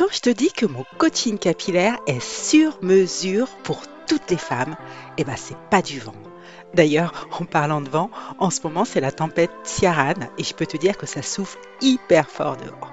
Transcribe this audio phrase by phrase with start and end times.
[0.00, 4.74] Quand je te dis que mon coaching capillaire est sur mesure pour toutes les femmes,
[5.18, 6.14] eh ben c'est pas du vent.
[6.72, 10.64] D'ailleurs, en parlant de vent, en ce moment c'est la tempête Ciaran et je peux
[10.64, 12.92] te dire que ça souffle hyper fort dehors.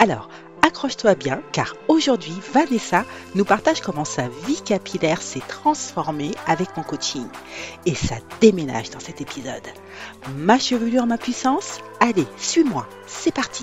[0.00, 0.28] Alors,
[0.66, 3.04] accroche-toi bien car aujourd'hui Vanessa
[3.36, 7.28] nous partage comment sa vie capillaire s'est transformée avec mon coaching
[7.86, 9.68] et ça déménage dans cet épisode.
[10.34, 11.78] Ma chevelure, ma puissance?
[12.00, 13.62] Allez, suis-moi, c'est parti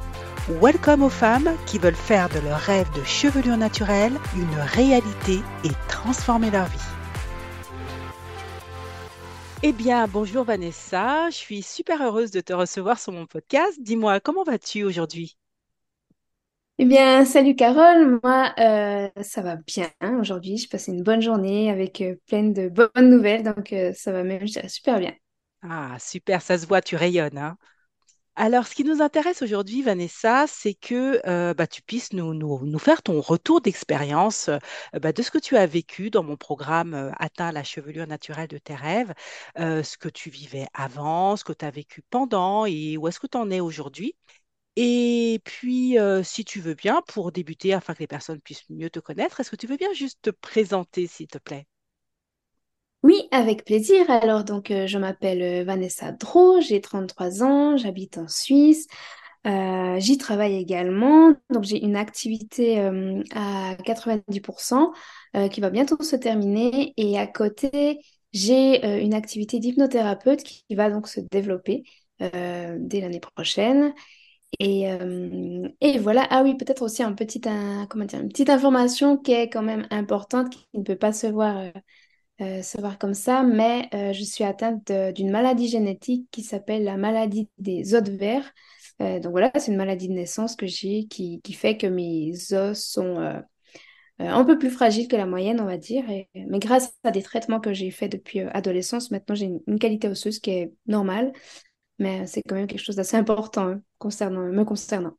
[0.59, 5.69] Welcome aux femmes qui veulent faire de leur rêve de chevelure naturelle une réalité et
[5.87, 6.77] transformer leur vie.
[9.63, 13.77] Eh bien, bonjour Vanessa, je suis super heureuse de te recevoir sur mon podcast.
[13.79, 15.37] Dis-moi, comment vas-tu aujourd'hui?
[16.79, 19.89] Eh bien, salut Carole, moi euh, ça va bien
[20.19, 20.57] aujourd'hui.
[20.57, 24.23] Je passe une bonne journée avec euh, plein de bonnes nouvelles, donc euh, ça va
[24.23, 25.13] même, je dirais, super bien.
[25.61, 27.57] Ah, super, ça se voit, tu rayonnes, hein?
[28.43, 33.03] Alors, ce qui nous intéresse aujourd'hui, Vanessa, c'est que euh, bah, tu puisses nous, faire
[33.03, 34.57] ton retour d'expérience euh,
[34.99, 38.47] bah, de ce que tu as vécu dans mon programme euh, Atteins la chevelure naturelle
[38.47, 39.13] de tes rêves,
[39.57, 43.27] ce que tu vivais avant, ce que tu as vécu pendant et où est-ce que
[43.27, 44.15] tu en es aujourd'hui.
[44.77, 48.99] Et puis, si tu veux bien, pour débuter, afin que les personnes puissent mieux te
[48.99, 51.67] connaître, est-ce que tu veux bien juste te présenter, s'il te plaît?
[53.03, 54.09] Oui, avec plaisir.
[54.11, 58.87] Alors, donc, euh, je m'appelle euh, Vanessa Dro, j'ai 33 ans, j'habite en Suisse.
[59.47, 61.33] Euh, j'y travaille également.
[61.49, 64.93] Donc, j'ai une activité euh, à 90%
[65.35, 66.93] euh, qui va bientôt se terminer.
[66.97, 67.99] Et à côté,
[68.33, 71.83] j'ai une activité d'hypnothérapeute qui, va donc se développer
[72.19, 73.93] dès l'année prochaine.
[74.59, 74.87] Et,
[75.99, 76.27] voilà.
[76.29, 77.41] Ah oui, peut-être aussi un petit,
[77.89, 81.27] comment dire, une petite information qui est quand même importante, qui ne peut pas se
[81.27, 81.71] voir.
[82.41, 86.97] Euh, savoir comme ça, mais euh, je suis atteinte d'une maladie génétique qui s'appelle la
[86.97, 88.51] maladie des os de verre.
[89.01, 92.33] Euh, donc voilà, c'est une maladie de naissance que j'ai qui, qui fait que mes
[92.53, 93.41] os sont
[94.21, 96.03] euh, un peu plus fragiles que la moyenne, on va dire.
[96.07, 100.39] Mais grâce à des traitements que j'ai faits depuis adolescence, maintenant j'ai une, qualité osseuse
[100.39, 101.31] qui est normale,
[101.97, 105.17] mais c'est quand même quelque chose d'assez important hein, me concernant.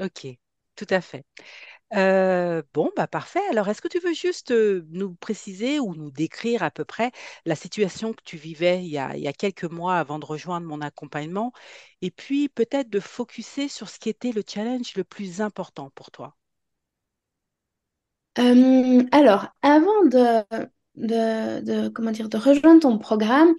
[0.00, 0.26] Ok,
[0.74, 1.24] tout à fait.
[1.94, 3.40] Euh, bon, bah parfait.
[3.50, 7.12] Alors, est-ce que tu veux juste nous préciser ou nous décrire à peu près
[7.46, 11.52] la situation que tu vivais il y a, quelques mois avant de rejoindre mon accompagnement
[12.02, 16.10] et puis peut-être de focuser sur ce qui était le challenge le plus important pour
[16.10, 16.36] toi?
[18.36, 20.44] Alors, avant de,
[20.96, 23.54] de, comment dire, de rejoindre ton programme,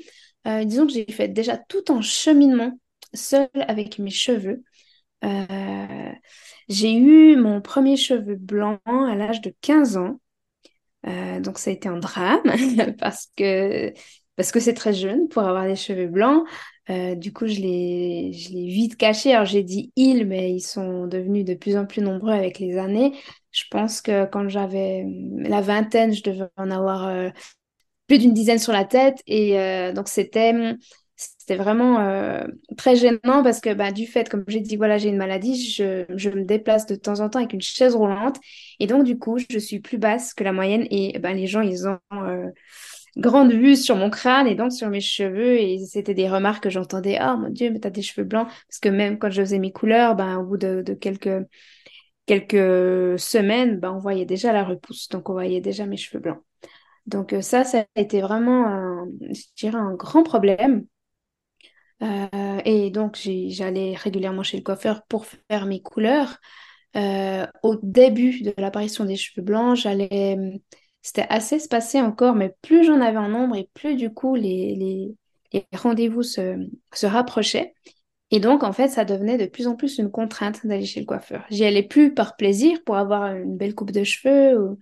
[0.46, 2.78] disons que j'ai fait déjà tout en cheminement,
[3.14, 4.64] seule avec mes cheveux.
[5.24, 6.12] Euh,
[6.68, 10.19] j'ai eu mon premier cheveu blanc à l'âge de 15 ans.
[11.07, 12.44] Euh, donc ça a été un drame
[13.00, 13.94] parce que
[14.35, 16.46] parce que c'est très jeune pour avoir des cheveux blancs.
[16.90, 19.34] Euh, du coup, je l'ai vite caché.
[19.34, 22.78] Alors j'ai dit ils, mais ils sont devenus de plus en plus nombreux avec les
[22.78, 23.13] années.
[23.51, 25.06] Je pense que quand j'avais
[25.38, 27.31] la vingtaine, je devais en avoir
[28.07, 29.18] plus d'une dizaine sur la tête.
[29.28, 29.56] Et
[29.94, 30.53] donc, c'était,
[31.19, 32.46] c'était vraiment euh,
[32.78, 36.06] très gênant parce que bah, du fait, comme j'ai dit, voilà, j'ai une maladie, je,
[36.16, 38.38] je me déplace de temps en temps avec une chaise roulante.
[38.80, 40.88] Et donc, du coup, je suis plus basse que la moyenne.
[40.91, 42.47] Et bah, les gens, ils ont euh,
[43.18, 45.59] grande vue sur mon crâne et donc sur mes cheveux.
[45.59, 47.19] Et c'était des remarques que j'entendais.
[47.22, 48.47] Oh mon Dieu, mais t'as des cheveux blancs.
[48.69, 51.46] Parce que même quand je faisais mes couleurs, ben, au bout de, quelques,
[53.19, 55.09] semaines, ben, on voyait déjà la repousse.
[55.09, 56.40] Donc, on voyait déjà mes cheveux blancs.
[57.07, 60.86] Donc euh, ça, ça a été vraiment, je dirais, un grand problème.
[62.02, 63.18] Euh, et donc,
[63.48, 66.38] j'allais régulièrement chez le coiffeur pour faire mes couleurs.
[66.96, 70.38] Euh, au début de l'apparition des cheveux blancs, j'allais,
[71.02, 75.13] c'était assez espacé encore, mais plus j'en avais en nombre et plus du coup les
[75.74, 76.57] rendez-vous se,
[76.94, 77.74] se rapprochaient.
[78.31, 81.06] Et donc, en fait, ça devenait de plus en plus une contrainte d'aller chez le
[81.06, 81.46] coiffeur.
[81.50, 84.80] J'y allais plus par plaisir pour avoir une belle coupe de cheveux ou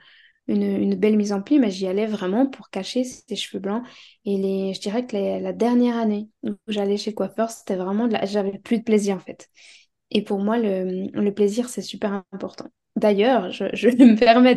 [0.47, 3.83] une, belle mise en pli, mais j'y allais vraiment pour cacher ces cheveux blancs.
[4.25, 8.07] Et les, je dirais que la dernière année où j'allais chez le coiffeur, c'était vraiment
[8.07, 9.49] la, j'avais plus de plaisir en fait.
[10.11, 12.67] Et pour moi, le, plaisir, c'est super important.
[12.95, 13.65] D'ailleurs, je,
[14.03, 14.55] me permets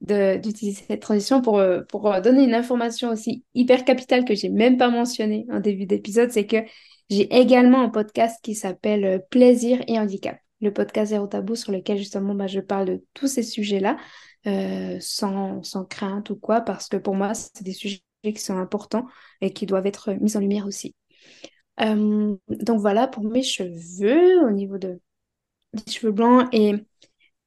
[0.00, 4.76] de, d'utiliser cette transition pour, pour donner une information aussi hyper capitale que j'ai même
[4.76, 6.58] pas mentionnée en début d'épisode, c'est que
[7.10, 11.72] j'ai également un podcast qui s'appelle euh, Plaisir et handicap, le podcast Zéro Tabou sur
[11.72, 13.98] lequel justement bah, je parle de tous ces sujets-là.
[14.46, 18.58] Euh, sans, sans crainte ou quoi, parce que pour moi, c'est des sujets qui sont
[18.58, 19.06] importants
[19.40, 20.94] et qui doivent être mis en lumière aussi.
[21.80, 25.00] Euh, donc voilà pour mes cheveux au niveau de,
[25.72, 26.48] des cheveux blancs.
[26.52, 26.74] Et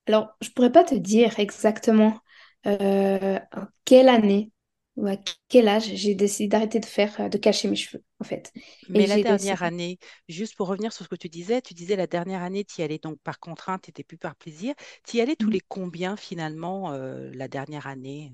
[0.08, 2.20] alors, je pourrais pas te dire exactement
[2.68, 3.40] euh,
[3.86, 4.52] quelle année
[4.98, 5.16] ou à
[5.50, 5.86] quel âge?
[5.96, 8.52] J'ai décidé d'arrêter de faire, euh, de cacher mes cheveux, en fait.
[8.90, 9.64] Mais Et la dernière décidé.
[9.64, 9.98] année,
[10.28, 12.84] juste pour revenir sur ce que tu disais, tu disais la dernière année, tu y
[12.84, 14.76] allais donc par contrainte, tu plus par plaisir.
[15.06, 18.34] Tu y allais tous les combien finalement euh, la dernière année?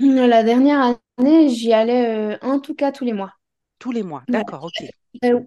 [0.00, 3.34] La dernière année, j'y allais euh, en tout cas tous les mois.
[3.80, 4.84] Tous les mois, d'accord, ok.
[5.24, 5.40] Euh,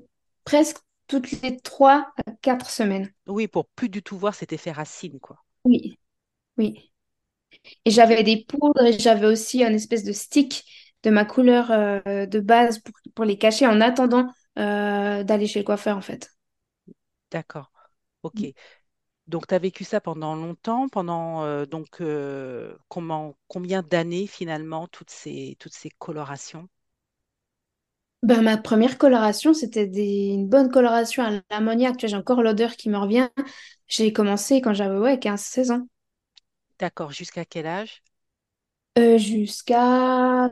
[0.45, 3.11] presque toutes les trois à quatre semaines.
[3.27, 5.43] Oui, pour plus du tout voir cet effet racine, quoi.
[5.65, 5.97] Oui,
[6.57, 6.92] oui.
[7.85, 10.63] Et j'avais des poudres et j'avais aussi un espèce de stick
[11.03, 14.27] de ma couleur euh, de base pour, pour les cacher en attendant
[14.59, 16.29] euh, d'aller chez le coiffeur, en fait.
[17.31, 17.71] d'accord,
[18.23, 18.45] ok.
[19.27, 22.01] Donc, tu as vécu ça pendant longtemps, pendant euh, donc
[22.89, 26.69] comment, combien d'années finalement, toutes ces, toutes ces colorations?
[28.23, 31.97] Ben, ma première coloration, c'était des- une bonne coloration à l'ammoniac.
[31.97, 33.29] Tu vois, j'ai encore l'odeur qui me revient.
[33.87, 35.87] J'ai commencé quand j'avais ouais, quinze seize ans.
[36.79, 38.03] D'accord, jusqu'à quel âge?
[38.97, 40.51] Euh, jusqu'à,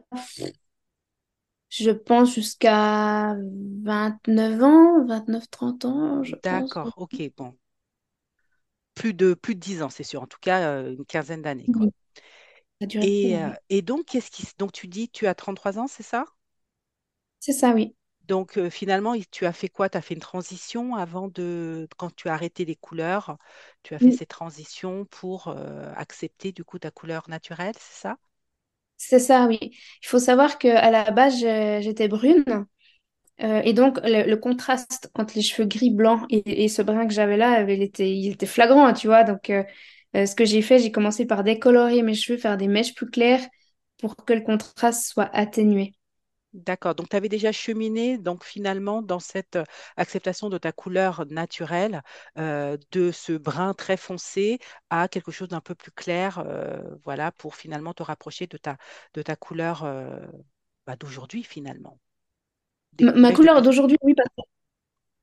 [1.69, 3.35] je pense, jusqu'à
[3.83, 6.77] 29 ans, vingt neuf trente ans, je pense.
[6.83, 7.57] D'accord, ok, bon.
[8.94, 11.69] Plus de, plus de 10 ans, c'est sûr, en tout cas euh, une quinzaine d'années,
[11.73, 11.83] quoi.
[11.83, 11.94] Oui,
[12.79, 15.77] Ça a duré Et, euh, et donc, qu'est-ce qui, donc tu dis, tu as 33
[15.79, 16.25] ans, c'est ça?
[17.39, 17.95] C'est ça, oui.
[18.31, 19.89] Donc, euh, finalement, tu as fait quoi?
[19.89, 23.37] Tu as fait une transition avant de, quand tu as arrêté les couleurs,
[23.83, 28.01] tu as fait Oui, ces transitions pour euh, accepter du coup ta couleur naturelle, c'est
[28.01, 28.17] ça?
[28.97, 29.57] C'est ça, oui.
[30.03, 32.43] Il faut savoir qu'à la base, j'étais brune.
[33.43, 37.07] euh, et donc, le, le contraste entre les cheveux gris blancs et, et ce brun
[37.07, 39.23] que j'avais là, il était, il était flagrant, hein, tu vois?
[39.25, 39.63] Donc, euh,
[40.13, 43.45] ce que j'ai fait, j'ai commencé par décolorer mes cheveux, faire des mèches plus claires
[43.99, 45.93] pour que le contraste soit atténué.
[46.53, 46.95] D'accord.
[46.95, 49.57] Donc, tu avais déjà cheminé, donc finalement, dans cette
[49.95, 52.01] acceptation de ta couleur naturelle,
[52.38, 54.59] euh, de ce brun très foncé
[54.89, 58.75] à quelque chose d'un peu plus clair, euh, voilà, pour finalement te rapprocher de ta,
[59.13, 60.19] de ta couleur euh,
[60.86, 61.98] bah, d'aujourd'hui, finalement.
[63.00, 64.48] Ma, couleur d'aujourd'hui, oui, parce,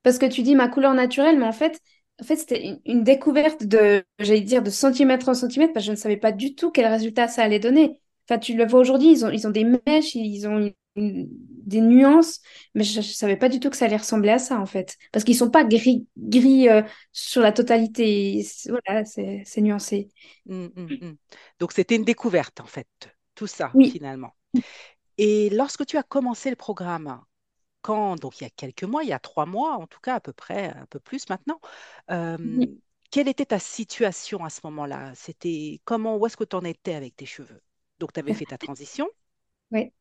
[0.02, 1.78] parce que tu dis ma couleur naturelle, mais en fait,
[2.22, 5.88] en fait c'était une, une découverte de, j'allais dire, de centimètre en centimètre, parce que
[5.88, 8.00] je ne savais pas du tout quel résultat ça allait donner.
[8.26, 12.40] Enfin, tu le vois aujourd'hui, ils ont, ils ont des mèches, ils ont des nuances,
[12.74, 14.96] mais je ne savais pas du tout que ça allait ressembler à ça, en fait.
[15.12, 18.42] Parce qu'ils sont pas gris, gris euh, sur la totalité.
[18.44, 20.08] C'est- Voilà, c'est nuancé.
[20.48, 21.16] Hum, hum, hum.
[21.58, 22.88] Donc, c'était une découverte, en fait,
[23.34, 23.92] tout ça, Oui.
[23.92, 24.34] finalement.
[25.18, 27.22] Et lorsque tu as commencé le programme,
[27.82, 30.16] quand, donc il y a quelques mois, il y a trois mois en tout cas,
[30.16, 31.60] à peu près, un peu plus maintenant,
[32.10, 32.66] euh,
[33.10, 35.14] quelle était ta situation à ce moment-là?
[35.16, 37.62] C'était comment, où est-ce que tu en étais avec tes cheveux?
[38.00, 39.08] Donc, tu avais fait ta transition?
[39.70, 39.92] Oui.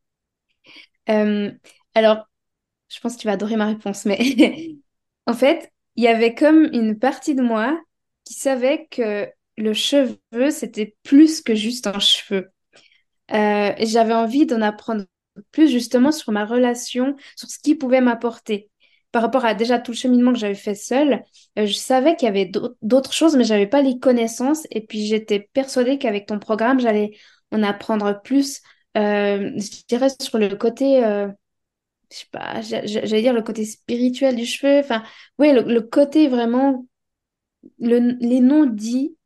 [1.09, 1.51] Euh,
[1.95, 2.27] alors,
[2.89, 4.19] Je pense que tu vas adorer ma réponse, mais
[5.27, 7.79] en fait, il y avait comme une partie de moi
[8.25, 9.27] qui savait que
[9.57, 12.49] le cheveu, c'était plus que juste un cheveu.
[13.33, 15.05] Euh, j'avais envie d'en apprendre
[15.51, 18.69] plus justement sur ma relation, sur ce qu'il pouvait m'apporter.
[19.11, 21.23] Par rapport à déjà tout le cheminement que j'avais fait seule,
[21.57, 24.65] euh, je savais qu'il y avait d'au- d'autres choses, mais j'avais pas les connaissances.
[24.71, 27.17] Et puis j'étais persuadée qu'avec ton programme, j'allais
[27.51, 28.61] en apprendre plus,
[28.97, 31.27] euh, je dirais, sur le côté euh,
[32.11, 34.79] je sais pas, j'a- j'a- j'allais dire le côté spirituel du cheveu.
[34.79, 35.03] Enfin,
[35.39, 36.85] le, côté vraiment,
[37.79, 39.17] le, les non-dits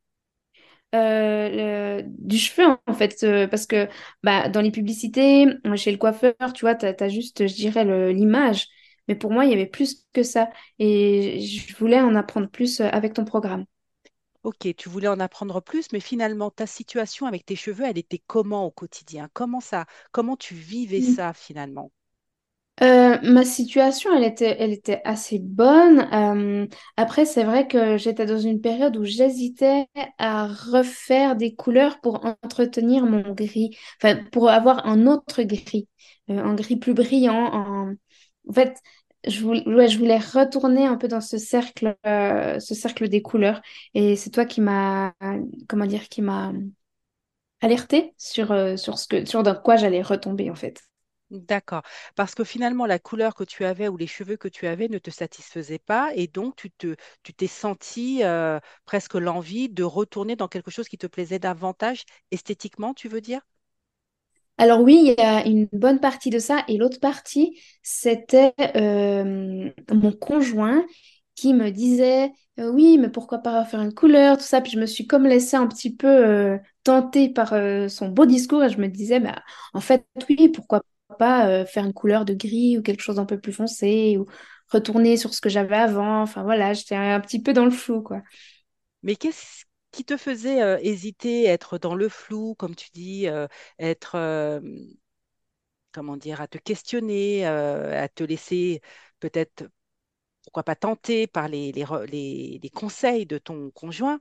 [0.96, 3.24] euh, le- du cheveu, en fait.
[3.24, 3.88] euh, parce que
[4.24, 7.86] bah, dans les publicités, euh, chez le coiffeur, tu vois, t'as, t'as juste, je dirais,
[8.14, 8.68] l'image.
[9.08, 10.50] Mais pour moi, il y avait plus que ça.
[10.80, 13.66] Et je voulais en apprendre plus euh, avec ton programme.
[14.44, 18.20] Ok, tu voulais en apprendre plus, mais finalement, ta situation avec tes cheveux, elle était
[18.20, 19.30] comment au quotidien?
[19.34, 21.92] Comment ça, comment tu vivais ça finalement?
[22.82, 26.00] Euh, ma situation, elle était, elle était assez bonne.
[26.14, 26.66] Euh,
[26.98, 29.86] après, c'est vrai que j'étais dans une période où j'hésitais
[30.18, 35.88] à refaire des couleurs pour entretenir mon gris, enfin, pour avoir un autre gris,
[36.32, 37.54] euh, un gris plus brillant.
[37.54, 37.92] En,
[38.50, 38.76] en fait,
[39.28, 39.42] je
[39.98, 43.62] voulais, retourner un peu dans ce cercle, euh, ce cercle des couleurs.
[43.94, 45.14] Et c'est toi qui m'a,
[45.68, 46.52] comment dire, qui m'a
[47.60, 50.82] alerté sur, euh, sur ce sur dans quoi j'allais retomber, en fait.
[51.32, 51.82] D'accord.
[52.16, 54.98] Parce que finalement, la couleur que tu avais ou les cheveux que tu avais ne
[55.00, 60.36] te satisfaisaient pas et donc tu te, tu t'es senti euh, presque l'envie de retourner
[60.36, 63.42] dans quelque chose qui te plaisait davantage esthétiquement, tu veux dire?
[64.62, 69.72] Alors oui, il y a une bonne partie de ça et l'autre partie, c'était euh,
[69.92, 70.86] mon conjoint
[71.36, 74.62] qui me disait euh, oui, mais pourquoi pas faire une couleur, tout ça.
[74.62, 78.26] Puis je me suis comme laissée un petit peu euh, tentée par euh, son beau
[78.28, 79.42] discours et je me disais, bah,
[79.74, 80.84] en fait, oui, pourquoi
[81.20, 84.26] pas faire une couleur de gris ou quelque chose d'un peu plus foncé ou
[84.72, 86.22] retourner sur ce que j'avais avant.
[86.22, 88.22] Enfin voilà, j'étais un petit peu dans le flou, quoi.
[89.04, 93.28] Mais qu'est-ce qui te faisait hésiter, être dans le flou, comme tu dis,
[93.80, 94.62] être,
[95.92, 98.82] comment dire, à te questionner, à te laisser
[99.20, 99.70] peut-être,
[100.44, 101.74] pourquoi pas tenter par les,
[102.74, 104.20] conseils de ton conjoint,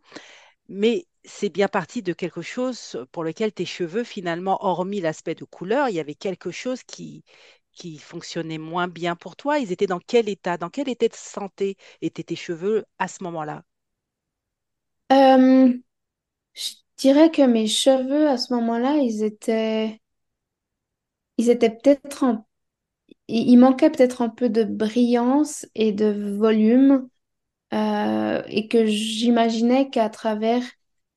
[0.68, 5.44] mais c'est bien parti de quelque chose pour lequel tes cheveux, finalement, hormis l'aspect de
[5.44, 7.24] couleur, il y avait quelque chose qui,
[7.72, 9.58] qui fonctionnait moins bien pour toi.
[9.58, 13.22] Ils étaient dans quel état, dans quel état de santé étaient tes cheveux à ce
[13.24, 13.64] moment-là?
[15.12, 15.72] Euh,
[16.54, 20.00] je dirais que mes cheveux à ce moment-là, ils étaient,
[21.38, 22.44] ils étaient peut-être un-
[23.28, 27.08] il il manquait peut-être un peu de brillance et de volume.
[27.74, 30.62] euh, et que j'imaginais qu'à travers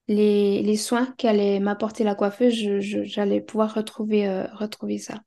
[0.10, 5.22] les, les soins qu'allait m'apporter la coiffeuse, je- je- j'allais pouvoir retrouver, euh, retrouver ça.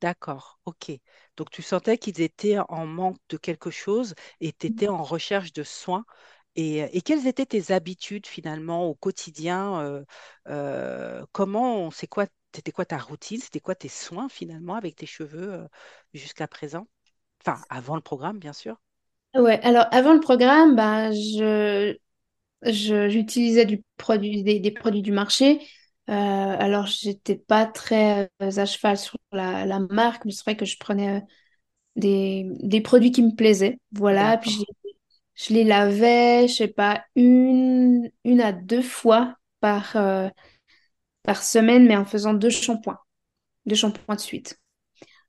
[0.00, 0.90] D'accord, ok.
[1.36, 5.52] Donc tu sentais qu'ils étaient en manque de quelque chose et tu étais en recherche
[5.52, 6.04] de soins.
[6.56, 9.80] Et, et quelles étaient tes habitudes finalement au quotidien?
[9.82, 10.04] euh,
[10.48, 13.40] euh, comment, c'est quoi, c'était quoi ta routine?
[13.40, 15.68] C'était quoi tes soins finalement avec tes cheveux euh,
[16.14, 16.88] jusqu'à présent?
[17.46, 18.78] Enfin, avant le programme, bien sûr.
[19.34, 21.94] Ouais, alors avant le programme, ben, je,
[22.62, 25.60] je- j'utilisais du produit, des, des produits du marché.
[26.10, 30.56] Euh, alors, j'étais pas très euh, à cheval sur la, la marque, mais c'est vrai
[30.56, 31.20] que je prenais euh,
[31.96, 33.78] des, des produits qui me plaisaient.
[33.92, 34.66] Voilà, D'accord.
[35.36, 40.28] Je les lavais, je sais pas, une, une à deux fois par, euh,
[41.42, 42.98] semaine, mais en faisant deux shampoings,
[43.66, 44.58] deux shampoings de suite.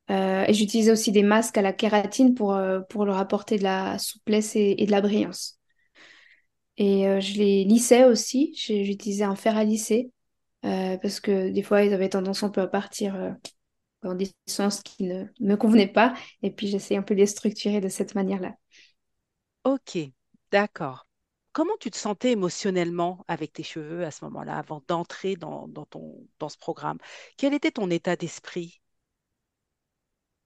[0.09, 3.97] Euh, et j'utilisais aussi des masques à la kératine pour, euh, leur apporter de la
[3.99, 5.59] souplesse et, de la brillance.
[6.77, 10.11] Et je les lissais aussi, j'utilisais un fer à lisser,
[10.61, 13.35] parce que des fois, ils avaient tendance un peu à partir
[14.03, 16.13] dans des sens qui ne me convenaient pas.
[16.43, 18.53] Et puis, j'essayais un peu de les structurer de cette manière-là.
[19.67, 19.97] Ok,
[20.50, 21.05] d'accord.
[21.51, 26.25] Comment tu te sentais émotionnellement avec tes cheveux à ce moment-là, avant d'entrer dans, ton,
[26.39, 27.00] dans ce programme?
[27.36, 28.79] Quel était ton état d'esprit?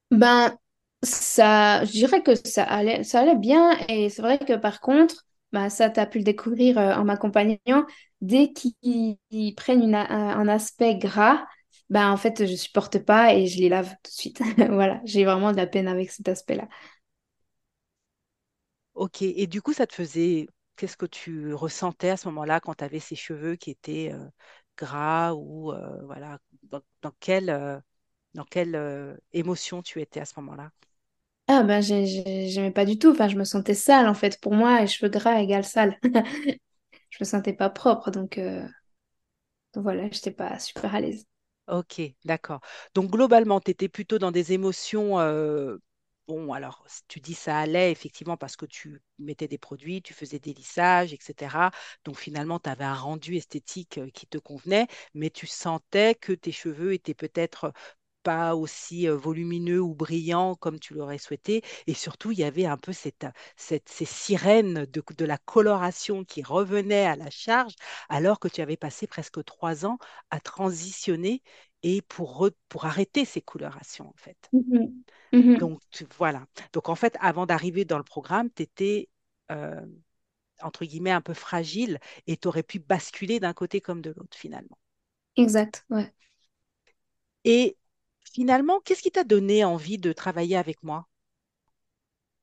[0.10, 0.58] Ben,
[1.04, 3.78] ça, je dirais que ça allait, ça allait bien.
[3.90, 7.04] Et c'est vrai que par contre, ben, ça, tu as pu le découvrir euh, en
[7.06, 7.86] m'accompagnant.
[8.22, 11.46] Dès qu'ils ils prennent un, aspect gras,
[11.92, 14.42] ben, en fait, je supporte pas et je les lave tout de suite.
[14.72, 16.68] Voilà, j'ai vraiment de la peine avec cet aspect-là.
[19.02, 22.76] Ok, et du coup, ça te faisait, qu'est-ce que tu ressentais à ce moment-là quand
[22.76, 24.28] tu avais ces cheveux qui étaient euh,
[24.78, 27.80] gras ou euh, voilà, dans, dans quelle, euh,
[28.36, 30.72] dans quelle émotion tu étais à ce moment-là?
[31.48, 33.10] Ah ben, j'ai- j'ai- j'aimais pas du tout.
[33.12, 34.40] Enfin, je me sentais sale, en fait.
[34.42, 35.98] Pour moi, les cheveux gras égale sale.
[37.12, 38.68] Je me sentais pas propre, donc, euh,
[39.74, 41.26] donc voilà, j'étais pas super à l'aise.
[41.68, 42.60] Ok, d'accord.
[42.96, 45.20] Donc globalement, tu étais plutôt dans des émotions.
[46.32, 50.14] Euh, bon, alors tu dis ça allait effectivement parce que tu mettais des produits, tu
[50.14, 51.72] faisais des lissages, etc.
[52.06, 56.34] Donc finalement, tu avais un rendu esthétique euh, qui te convenait, mais tu sentais que
[56.34, 57.74] tes cheveux étaient peut-être
[58.24, 61.64] pas aussi euh, volumineux ou brillants comme tu l'aurais souhaité.
[61.88, 63.26] Et surtout, il y avait un peu cette,
[63.58, 67.74] cette- ces sirènes de, de la coloration qui revenaient à la charge,
[68.10, 69.98] alors que tu avais passé presque trois ans
[70.32, 71.42] à transitionner
[71.84, 72.50] et pour,
[72.86, 74.52] arrêter ces colorations, en fait.
[74.52, 75.04] Mhm.
[75.32, 75.58] Mhm.
[75.58, 76.46] Donc, tu- voilà.
[76.74, 79.10] Donc, en fait, avant d'arriver dans le programme, tu étais,
[80.62, 84.38] entre guillemets, un peu fragile et tu aurais pu basculer d'un côté comme de l'autre,
[84.38, 84.78] finalement.
[85.36, 86.14] Exact, ouais.
[87.44, 87.78] Et
[88.22, 91.08] finalement, qu'est-ce qui t'a donné envie de travailler avec moi?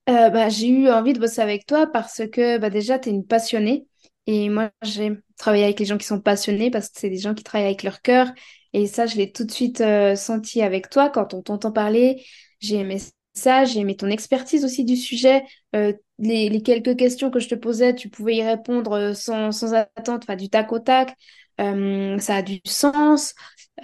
[0.09, 3.12] Euh, bah, j'ai eu envie de bosser avec toi parce que bah, déjà, tu es
[3.12, 3.87] une passionnée.
[4.30, 7.35] Et moi, j'aime travailler avec les gens qui sont passionnés parce que c'est des gens
[7.35, 8.28] qui travaillent avec leur cœur.
[8.75, 12.23] Et ça, je l'ai tout de suite euh, senti avec toi quand on t'entend parler.
[12.61, 12.99] J'ai aimé
[13.35, 15.44] ça, j'ai aimé ton expertise aussi du sujet.
[15.75, 19.73] Euh, les, quelques questions que je te posais, tu pouvais y répondre euh, sans, sans
[19.75, 21.16] attente, enfin, du tac au tac.
[21.61, 23.35] Euh, ça a du sens.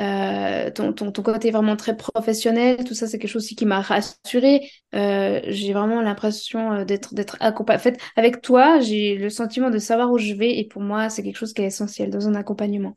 [0.00, 3.64] Euh, ton, ton, ton côté vraiment très professionnel, tout ça, c'est quelque chose aussi qui
[3.66, 4.69] m'a rassurée.
[4.95, 7.78] Euh, j'ai vraiment l'impression d'être d'être accompagnée.
[7.81, 11.11] En fait, avec toi, j'ai le sentiment de savoir où je vais et pour moi,
[11.11, 12.97] c'est quelque chose qui est essentiel dans un accompagnement.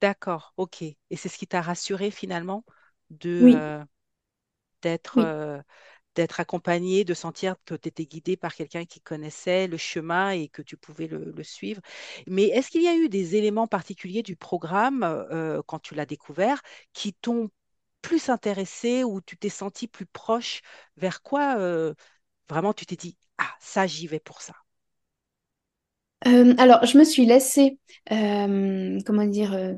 [0.00, 0.82] D'accord, ok.
[0.82, 2.64] Et c'est ce qui t'a rassuré finalement
[3.10, 3.66] de Oui,
[4.82, 5.34] d'être oui.
[6.16, 10.48] D'être accompagné, de sentir que tu étais guidé par quelqu'un qui connaissait le chemin et
[10.48, 11.80] que tu pouvais le, suivre.
[12.26, 16.06] Mais est-ce qu'il y a eu des éléments particuliers du programme euh, quand tu l'as
[16.06, 17.50] découvert qui t'ont
[18.02, 20.62] plus intéressé ou tu t'es senti plus proche?
[20.96, 21.94] Vers quoi euh,
[22.48, 24.54] Vraiment, tu t'es dit, ah, ça, j'y vais pour ça.
[26.26, 29.76] Euh, alors, je me suis laissée, comment dire,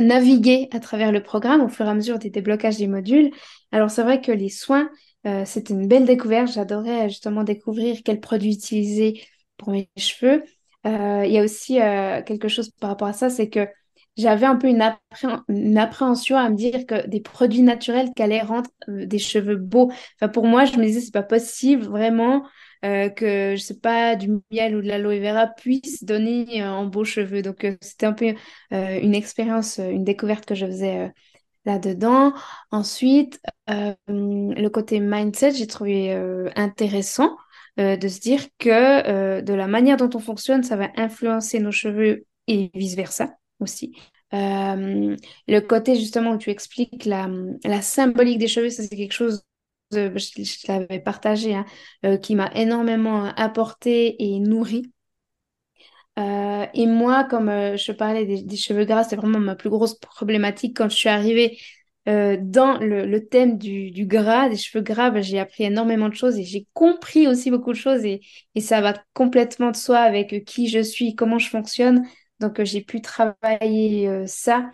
[0.00, 3.30] naviguer à travers le programme au fur et à mesure des déblocages des modules.
[3.72, 4.90] Alors, c'est vrai que les soins,
[5.26, 6.52] euh, c'était une belle découverte.
[6.52, 9.22] J'adorais justement découvrir quels produits utiliser
[9.56, 10.42] pour mes cheveux.
[10.86, 13.68] Euh, il y a aussi euh, quelque chose par rapport à ça, c'est que
[14.16, 18.42] j'avais un peu une, appré- une appréhension à me dire que des produits naturels qu'allaient
[18.42, 19.90] rendre euh, des cheveux beaux.
[20.20, 22.44] Enfin, pour moi, je me disais, c'est pas possible vraiment
[22.84, 26.84] euh, que, je sais pas, du miel ou de l'aloe vera puisse donner euh, un
[26.86, 27.42] beau cheveux.
[27.42, 28.34] Donc, euh, c'était un peu
[28.70, 31.12] une expérience, une découverte que je faisais
[31.64, 32.32] là-dedans.
[32.70, 36.12] Ensuite, le côté mindset, j'ai trouvé
[36.56, 37.36] intéressant
[37.76, 42.26] de se dire que de la manière dont on fonctionne, ça va influencer nos cheveux
[42.48, 43.94] et vice-versa aussi.
[44.32, 47.28] Le côté justement où tu expliques la,
[47.64, 49.44] la symbolique des cheveux, ça c'est quelque chose,
[49.92, 51.64] je, l'avais partagé, hein,
[52.04, 54.92] euh, qui m'a énormément apporté et nourri.
[56.18, 59.94] Euh, et moi, comme euh, je parlais des, cheveux gras, c'est vraiment ma plus grosse
[59.98, 60.76] problématique.
[60.76, 61.58] Quand je suis arrivée
[62.08, 66.36] euh, dans le, thème du, gras, des cheveux gras, ben, j'ai appris énormément de choses
[66.38, 68.20] et j'ai compris aussi beaucoup de choses et,
[68.60, 72.06] ça va complètement de soi avec euh, qui je suis, comment je fonctionne.
[72.40, 74.70] Donc, euh, j'ai pu travailler euh, ça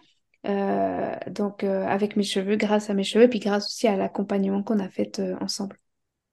[0.48, 4.62] euh, donc, euh, avec mes cheveux, grâce à mes cheveux, puis grâce aussi à l'accompagnement
[4.62, 5.76] qu'on a fait euh, ensemble.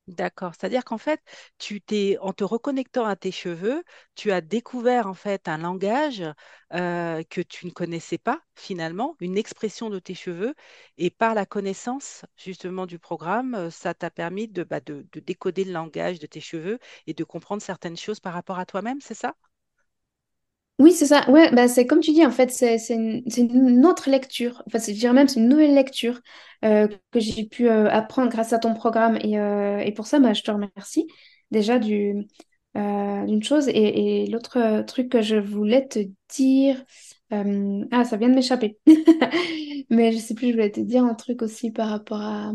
[0.08, 0.54] D'accord.
[0.54, 1.20] C'est-à-dire qu'en fait,
[1.58, 6.24] tu t'es, en te reconnectant à tes cheveux, tu as découvert en fait un langage
[6.72, 10.54] que tu ne connaissais pas finalement, une expression de tes cheveux,
[10.98, 15.64] et par la connaissance justement du programme, ça t'a permis de, bah, de, de décoder
[15.64, 19.14] le langage de tes cheveux et de comprendre certaines choses par rapport à toi-même, c'est
[19.16, 19.36] ça?
[20.78, 21.30] Oui, c'est ça.
[21.32, 24.62] Ouais, bah, c'est comme tu dis, en fait, c'est c'est une, autre lecture.
[24.68, 26.20] Enfin, c'est- je dirais même, c'est une nouvelle lecture
[26.66, 29.18] euh, que j'ai pu euh, apprendre grâce à ton programme.
[29.22, 31.08] Et, euh, et pour ça, bah, je te remercie
[31.52, 32.28] déjà du,
[32.76, 33.68] d'une chose.
[33.70, 36.84] Et, et l'autre truc que je voulais te dire,
[37.44, 38.80] euh, ah, ça vient de m'échapper.
[39.90, 42.52] Mais je sais plus, je voulais te dire un truc aussi par rapport à,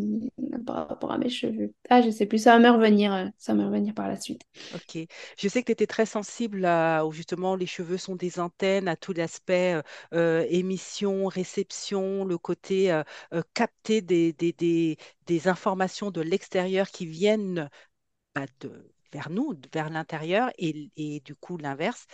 [0.67, 1.73] par rapport à mes cheveux.
[1.89, 4.43] Ah, je sais plus, ça va me revenir, euh, ça me revenir par la suite.
[4.75, 4.99] Ok.
[5.39, 8.89] Je sais que tu étais très sensible à, où justement les cheveux sont des antennes,
[8.89, 9.83] à tout l'aspect euh,
[10.15, 14.53] euh, émission, réception, le côté euh, euh, capter des, des,
[15.27, 17.71] des, informations de l'extérieur qui viennent
[18.35, 18.47] bah,
[19.13, 22.07] vers nous, vers l'intérieur, et, et du coup l'inverse.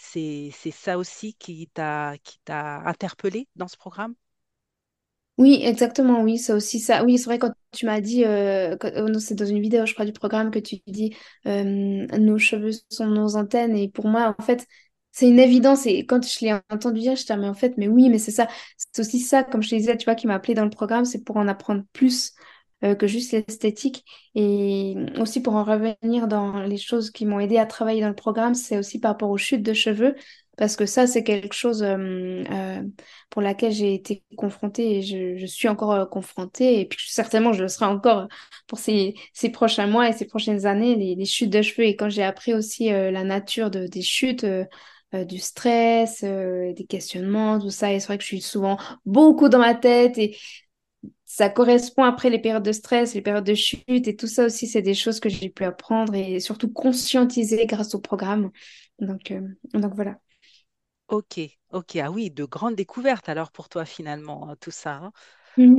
[0.00, 2.14] C'est, ça aussi qui t'a,
[2.46, 4.14] interpellé dans ce programme?
[5.38, 7.04] Oui, exactement, oui, c'est aussi ça.
[7.04, 8.76] Oui, c'est vrai quand tu m'as dit, euh,
[9.08, 13.06] non, c'est dans une vidéo, je crois, du programme que tu dis, nos cheveux sont
[13.06, 13.76] nos antennes.
[13.76, 14.66] Et pour moi, en fait,
[15.12, 15.86] c'est une évidence.
[15.86, 18.30] Et quand je l'ai entendu dire, je disais, mais en fait, mais oui, mais c'est
[18.32, 18.48] ça.
[18.76, 21.04] C'est aussi ça, comme je te disais, tu vois, qui m'a appelé dans le programme,
[21.04, 22.34] c'est pour en apprendre plus
[22.84, 24.04] euh, que juste l'esthétique.
[24.36, 28.14] Et aussi pour en revenir dans les choses qui m'ont aidé à travailler dans le
[28.14, 30.14] programme, c'est aussi par rapport aux chutes de cheveux.
[30.56, 32.82] Parce que ça, c'est quelque chose euh, euh,
[33.30, 36.80] pour laquelle j'ai été confrontée et je, suis encore confrontée.
[36.80, 38.28] Et puis certainement, je le serai encore
[38.68, 41.86] pour ces, ces prochains mois et ces prochaines années, les, chutes de cheveux.
[41.86, 44.46] Et quand j'ai appris aussi la nature de, des chutes,
[45.12, 49.58] du stress, des questionnements, tout ça, et c'est vrai que je suis souvent beaucoup dans
[49.58, 50.18] ma tête
[51.38, 54.66] ça correspond après les périodes de stress, les périodes de chute et tout ça aussi,
[54.66, 58.50] c'est des choses que j'ai pu apprendre et surtout conscientiser grâce au programme.
[59.00, 59.40] Donc, euh,
[59.74, 60.18] donc voilà.
[61.08, 61.96] Ok, ok.
[61.96, 64.96] Ah oui, de grandes découvertes alors pour toi finalement, hein, tout ça.
[64.96, 65.12] hein.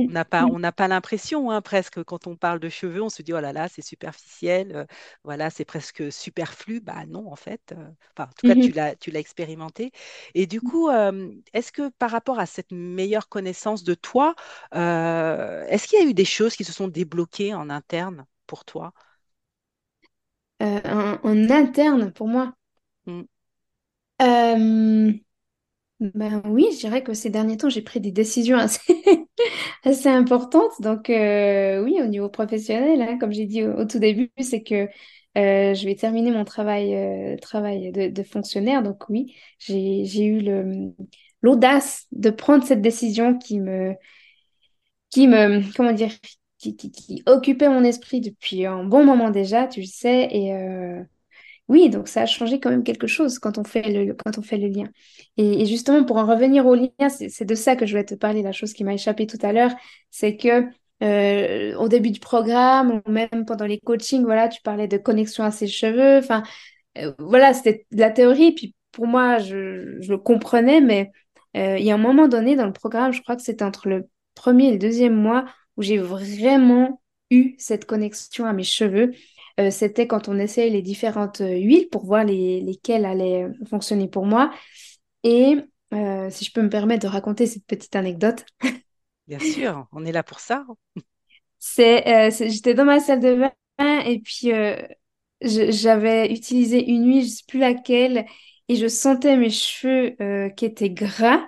[0.08, 3.08] On n'a pas, on n'a pas l'impression, hein, presque, quand on parle de cheveux, on
[3.10, 4.84] se dit, oh là là, c'est superficiel, euh,
[5.24, 6.80] voilà, c'est presque superflu.
[6.80, 7.72] Bah non, en fait.
[7.72, 9.92] euh, enfin, en tout cas, tu l'as, tu l'as expérimenté.
[10.34, 14.34] Et du coup, euh, est-ce que par rapport à cette meilleure connaissance de toi,
[14.74, 18.64] euh, est-ce qu'il y a eu des choses qui se sont débloquées en interne pour
[18.64, 18.92] toi?
[20.60, 22.54] En, en interne, pour moi?
[23.06, 23.24] Mm.
[26.00, 29.26] Ben oui, je dirais que ces derniers temps, j'ai pris des décisions assez,
[29.84, 30.72] assez importantes.
[30.80, 34.88] Donc euh, oui, au niveau professionnel, hein, comme j'ai dit au, tout début, c'est que
[35.38, 38.82] euh, je vais terminer mon travail, euh, travail de, fonctionnaire.
[38.82, 40.92] Donc oui, j'ai, eu
[41.42, 43.94] l'audace de prendre cette décision qui me,
[45.10, 46.12] qui me, comment dire,
[46.58, 50.28] qui, qui, qui occupait mon esprit depuis un bon moment déjà, tu le sais.
[50.30, 50.52] Et,
[51.70, 54.42] oui, donc ça a changé quand même quelque chose quand on fait le, quand on
[54.42, 54.88] fait le lien.
[55.36, 58.42] Et, justement, pour en revenir au lien, c'est de ça que je voulais te parler,
[58.42, 59.70] la chose qui m'a échappé tout à l'heure,
[60.10, 60.64] c'est que
[61.04, 65.44] euh, au début du programme, ou même pendant les coachings, voilà, tu parlais de connexion
[65.44, 66.18] à ses cheveux.
[66.18, 66.42] Enfin,
[66.98, 68.52] euh, voilà, c'était de la théorie.
[68.52, 71.12] Puis pour moi, je, je le comprenais, mais
[71.56, 73.88] euh, il y a un moment donné dans le programme, je crois que c'était entre
[73.88, 75.44] le premier et le deuxième mois,
[75.76, 79.12] où j'ai vraiment eu cette connexion à mes cheveux,
[79.60, 84.08] euh, c'était quand on essayait les différentes euh, huiles pour voir les, lesquelles allaient fonctionner
[84.08, 84.52] pour moi.
[85.24, 85.56] Et
[85.94, 88.44] euh, si je peux me permettre de raconter cette petite anecdote,
[89.26, 90.66] Bien sûr, on est là pour ça.
[91.58, 93.52] c'est, c'est- j'étais dans ma salle de bain
[94.04, 94.50] et puis
[95.42, 98.26] j'avais utilisé une huile, je sais plus laquelle,
[98.68, 100.16] et je sentais mes cheveux
[100.56, 101.40] qui étaient gras.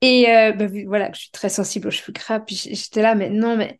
[0.00, 0.26] Et
[0.66, 3.78] vu- voilà, je suis très sensible aux cheveux gras, puis j'étais là, mais non, mais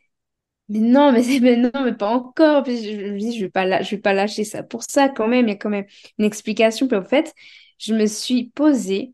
[0.69, 2.63] Mais non, mais, non, mais pas encore.
[2.63, 5.47] Puis je, me dis, je vais pas, vais pas lâcher ça pour ça quand même.
[5.47, 5.87] Il y a quand même
[6.19, 6.89] une explication.
[6.89, 7.35] Puis en fait,
[7.79, 9.13] je me suis posée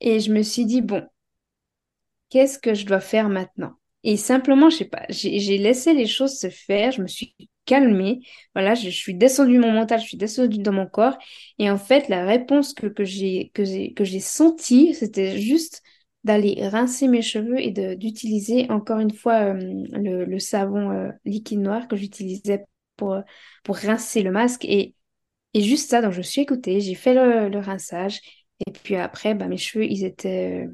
[0.00, 1.06] et je me suis dit, bon,
[2.28, 3.74] qu'est-ce que je dois faire maintenant?
[4.02, 6.92] Et simplement, je sais pas, j'ai laissé les choses se faire.
[6.92, 7.34] Je me suis
[7.66, 8.20] calmée.
[8.54, 11.18] Voilà, je, suis descendue mon mental, je suis descendue dans mon corps.
[11.58, 15.82] Et en fait, la réponse que, que j'ai sentie, c'était juste
[16.24, 19.54] d'aller rincer mes cheveux et d'utiliser encore une fois euh,
[19.92, 22.64] le, le savon euh, liquide noir que j'utilisais
[22.96, 23.22] pour, euh,
[23.64, 24.64] pour rincer le masque.
[24.66, 24.94] Et,
[25.54, 28.20] et juste ça, donc je suis écoutée, j'ai fait le, le rinçage.
[28.66, 30.68] Et puis après, bah, mes cheveux, ils étaient,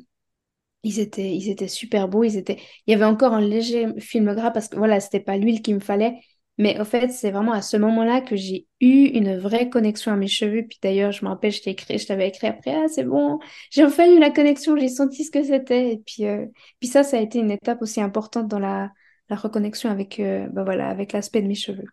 [0.82, 2.24] ils étaient, ils étaient super beaux.
[2.24, 2.58] Ils étaient...
[2.86, 5.74] Il y avait encore un léger film gras parce que voilà, c'était pas l'huile qu'il
[5.76, 6.20] me fallait.
[6.58, 10.16] Mais au fait, c'est vraiment à ce moment-là que j'ai eu une vraie connexion à
[10.16, 10.64] mes cheveux.
[10.68, 13.38] Puis d'ailleurs, je me rappelle, je écrit, je t'avais écrit après, ah, c'est bon,
[13.70, 15.92] j'ai enfin eu la connexion, j'ai senti ce que c'était.
[15.92, 16.46] Et puis, euh,
[16.80, 18.90] puis ça, ça a été une étape aussi importante dans la,
[19.28, 21.84] la reconnexion avec, euh, bah voilà, avec l'aspect de mes cheveux.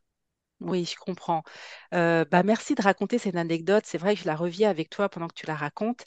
[0.65, 1.43] Oui, je comprends.
[1.91, 3.83] Bah, merci de raconter cette anecdote.
[3.85, 6.03] C'est vrai que je la reviens avec toi pendant que tu la racontes.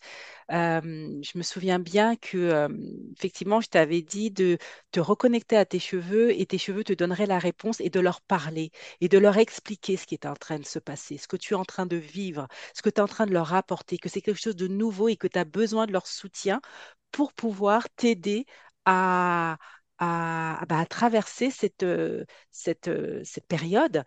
[0.51, 2.67] Je me souviens bien que,
[3.17, 4.57] effectivement, je t'avais dit de
[4.93, 8.23] te reconnecter à tes cheveux et tes cheveux te donneraient la réponse et de leur
[8.23, 8.71] parler
[9.03, 11.53] et de leur expliquer ce qui est en train de se passer, ce que tu
[11.55, 14.09] es en train de vivre, ce que tu es en train de leur apporter, que
[14.09, 16.61] c'est quelque chose de nouveau et que tu as besoin de leur soutien
[17.13, 18.47] pour pouvoir t'aider
[18.87, 19.59] à,
[19.99, 21.85] à, bah, traverser cette,
[22.51, 22.91] cette,
[23.25, 24.05] cette période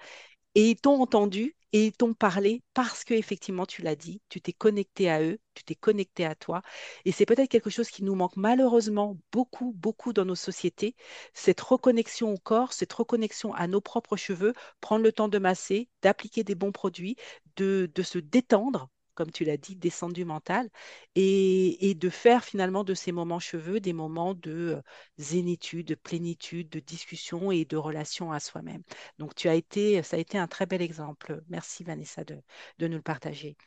[0.60, 4.42] et ils t'ont entendu et ils t'ont parlé parce que effectivement tu l'as dit, tu
[4.42, 6.62] t'es connecté à eux, tu t'es connecté à toi.
[7.06, 10.96] Et c'est peut-être quelque chose qui nous manque malheureusement beaucoup, beaucoup dans nos sociétés,
[11.34, 15.88] cette reconnexion au corps, cette reconnexion à nos propres cheveux, prendre le temps de masser,
[16.02, 17.16] d'appliquer des bons produits,
[17.56, 20.70] de, de se détendre comme tu l'as dit, descendre du mental,
[21.16, 24.82] et, de faire finalement de ces moments cheveux des moments de euh,
[25.18, 28.82] zénitude, de plénitude, de discussion et de relation à soi-même.
[29.18, 31.42] Donc, tu as été, ça a été un très bel exemple.
[31.50, 32.38] Merci, Vanessa, de,
[32.80, 33.58] de nous le partager.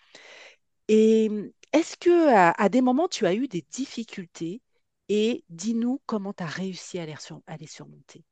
[0.88, 1.30] Et
[1.74, 4.62] est-ce que à, des moments, tu as eu des difficultés
[5.10, 8.24] et dis-nous comment tu as réussi à les, sur- à les surmonter?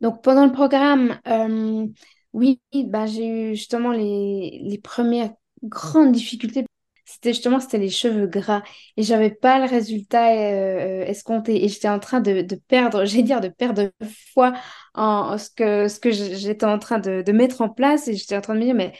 [0.00, 1.86] Donc pendant le programme, euh,
[2.32, 6.66] oui, bah, j'ai eu justement les, les premières grandes difficultés.
[7.04, 8.62] C'était justement c'était les cheveux gras.
[8.96, 11.64] Et j'avais pas le résultat euh, euh, escompté.
[11.64, 13.90] Et j'étais en train de, de perdre, j'ai dire de perdre
[14.32, 14.54] foi
[14.94, 18.08] en, ce que ce que j'étais en train de, de mettre en place.
[18.08, 18.92] Et j'étais en train de me dire mais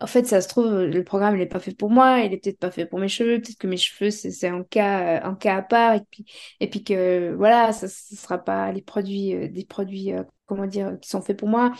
[0.00, 2.38] en fait, ça se trouve, le programme, il n'est pas fait pour moi, il est
[2.38, 5.34] peut-être pas fait pour mes cheveux, peut-être que mes cheveux, c'est un cas, euh, un
[5.34, 6.26] cas à part, et puis,
[6.60, 10.12] et puis que, voilà, ça ne sera pas les produits, des produits,
[10.46, 11.72] comment dire, qui sont faits pour moi.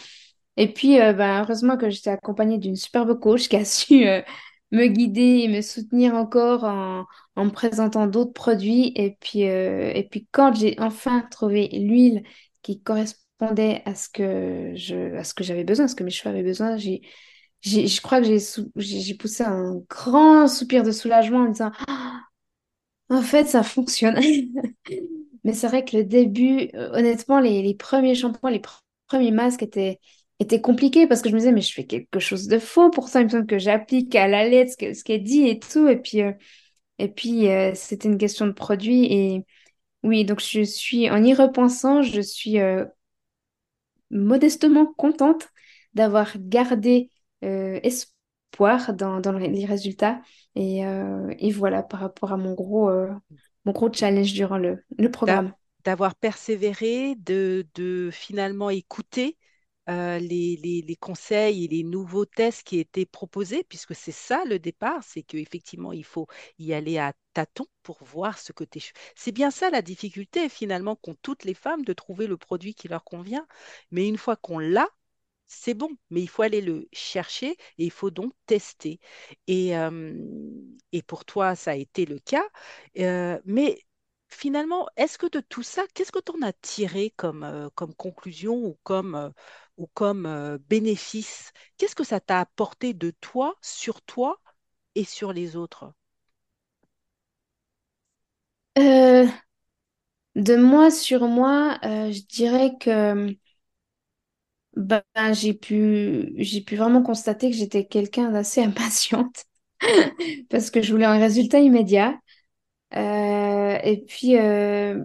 [0.56, 4.22] Et puis, euh, ben, heureusement que j'étais accompagnée d'une superbe coach qui a su euh,
[4.72, 8.92] me guider et me soutenir encore en, en me présentant d'autres produits.
[8.96, 12.22] Et puis, euh, et puis quand j'ai enfin trouvé l'huile
[12.62, 16.10] qui correspondait à ce que je, à ce que j'avais besoin, à ce que mes
[16.10, 17.02] cheveux avaient besoin, j'ai
[17.62, 18.38] Je crois que j'ai
[18.76, 22.20] j'ai poussé un grand soupir de soulagement en me disant, Ah,
[23.10, 24.16] en fait, ça fonctionne.
[25.44, 29.30] Mais c'est vrai que le début, euh, honnêtement, les, les premiers shampoings, les pr- premiers
[29.30, 30.00] masques étaient,
[30.44, 32.90] étaient compliqués parce que je me disais, mais je fais quelque chose de faux.
[32.90, 35.58] Pourtant, il me semble que j'applique à la lettre ce que- ce qu'elle dit et
[35.58, 35.88] tout.
[35.88, 36.32] Et puis, euh,
[36.98, 39.06] et puis euh, c'était une question de produit.
[39.12, 39.44] Et
[40.04, 42.84] oui, donc je suis, en y repensant, je suis euh,
[44.10, 45.48] modestement contente
[45.94, 47.10] d'avoir gardé
[47.82, 50.20] espoir dans, dans les résultats.
[50.54, 50.80] Et,
[51.38, 52.90] et voilà, par rapport à mon gros,
[53.64, 55.52] mon gros challenge durant le, le programme.
[55.84, 59.36] d'avoir persévéré, de, de finalement écouter
[59.88, 65.02] euh, les, conseils et les nouveaux tests qui étaient proposés, puisque c'est ça le départ,
[65.04, 66.26] c'est qu'effectivement, il faut
[66.58, 68.64] y aller à tâtons pour voir ce que.
[69.14, 72.88] C'est bien ça la difficulté finalement qu'ont toutes les femmes de trouver le produit qui
[72.88, 73.46] leur convient.
[73.90, 74.88] Mais une fois qu'on l'a,
[75.46, 79.00] c'est bon, mais il faut aller le chercher et il faut donc tester.
[79.46, 80.14] Et, euh,
[80.92, 82.44] et pour toi, ça a été le cas.
[82.98, 83.78] Euh, mais
[84.34, 87.94] finalement, est-ce que de tout ça, qu'est-ce que tu en as tiré comme, euh, comme
[87.94, 89.30] conclusion ou comme, euh,
[90.26, 91.52] euh, bénéfice?
[91.78, 94.40] Qu'est-ce que ça t'a apporté de toi, sur toi
[94.96, 95.94] et sur les autres?
[100.36, 103.36] De moi sur moi, je dirais que
[104.76, 109.44] ben, j'ai pu vraiment constater que j'étais quelqu'un d'assez impatiente
[110.50, 112.18] parce que je voulais un résultat immédiat.
[112.96, 115.02] Euh, et puis, euh,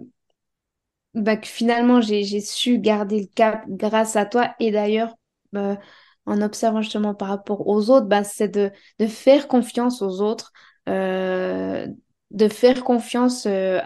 [1.14, 4.54] bah, finalement, j'ai, su garder le cap grâce à toi.
[4.60, 5.14] Et d'ailleurs,
[5.52, 5.78] bah,
[6.26, 10.52] en observant justement par rapport aux autres, bah, c'est de, de faire confiance aux autres,
[10.88, 11.86] euh,
[12.30, 13.80] de faire confiance euh,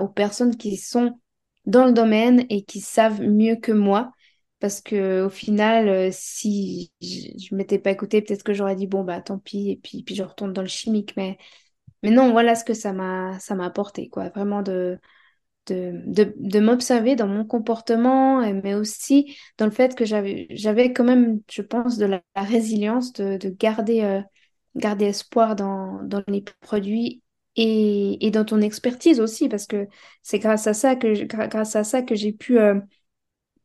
[0.00, 1.18] aux personnes qui sont
[1.66, 4.12] dans le domaine et qui savent mieux que moi.
[4.60, 8.88] Parce que au final, euh, si je ne m'étais pas écoutée, peut-être que j'aurais dit,
[8.88, 11.14] bon, bah tant pis, et puis, puis je retourne dans le chimique.
[11.16, 11.38] Mais,
[12.02, 14.28] mais non, voilà ce que ça m'a ça m'a apporté, quoi.
[14.30, 21.04] Vraiment de m'observer dans mon comportement, et- mais aussi dans le fait que j'avais, quand
[21.04, 23.38] même, je pense, de la, résilience de,
[24.02, 24.22] euh,
[24.76, 27.22] garder espoir dans, les produits
[27.56, 29.86] et, dans ton expertise aussi, parce que
[30.22, 31.08] c'est grâce à ça que,
[32.58, 32.80] euh,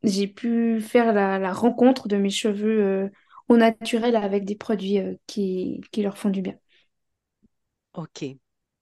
[0.03, 3.09] j'ai pu faire la, rencontre de mes cheveux, euh,
[3.49, 6.55] au naturel avec des produits, euh, qui leur font du bien.
[7.93, 8.25] Ok,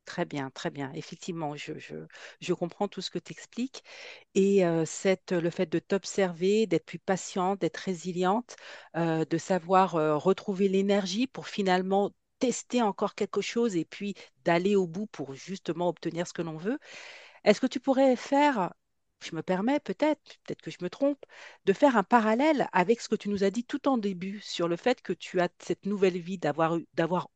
[0.05, 0.91] très bien, très bien.
[0.93, 1.95] Effectivement, je, je,
[2.39, 3.83] je comprends tout ce que tu expliques.
[4.35, 8.55] Et euh, cette, le fait de t'observer, d'être plus patiente, d'être résiliente,
[8.97, 14.75] euh, de savoir euh, retrouver l'énergie pour finalement tester encore quelque chose et puis d'aller
[14.75, 16.79] au bout pour justement obtenir ce que l'on veut.
[17.43, 18.73] Est-ce que tu pourrais faire,
[19.23, 21.23] je me permets peut-être, peut-être que je me trompe,
[21.65, 24.67] de faire un parallèle avec ce que tu nous as dit tout en début sur
[24.67, 26.77] le fait que tu as cette nouvelle vie, d'avoir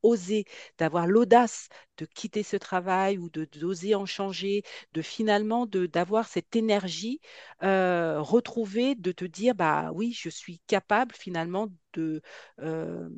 [0.04, 0.46] osé,
[0.78, 7.22] d'avoir l'audace de quitter ce travail ou d'oser en changer, de finalement d'avoir cette énergie
[7.64, 12.22] euh, retrouvée, de te dire bah oui, je suis capable finalement de
[12.62, 13.10] euh,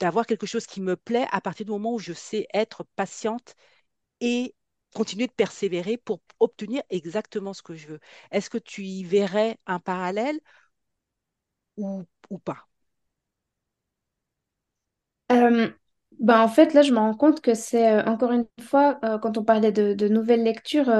[0.00, 3.54] d'avoir quelque chose qui me plaît à partir du moment où je sais être patiente
[4.20, 4.54] et
[4.96, 8.00] continuer de persévérer pour obtenir exactement ce que je veux.
[8.32, 10.40] Est-ce que tu y verrais un parallèle
[11.76, 12.66] ou, ou pas?
[15.32, 15.68] Euh,
[16.20, 19.18] ben en fait, là, je me rends compte que c'est, euh, encore une fois, euh,
[19.18, 20.90] quand on parlait de, nouvelles lectures,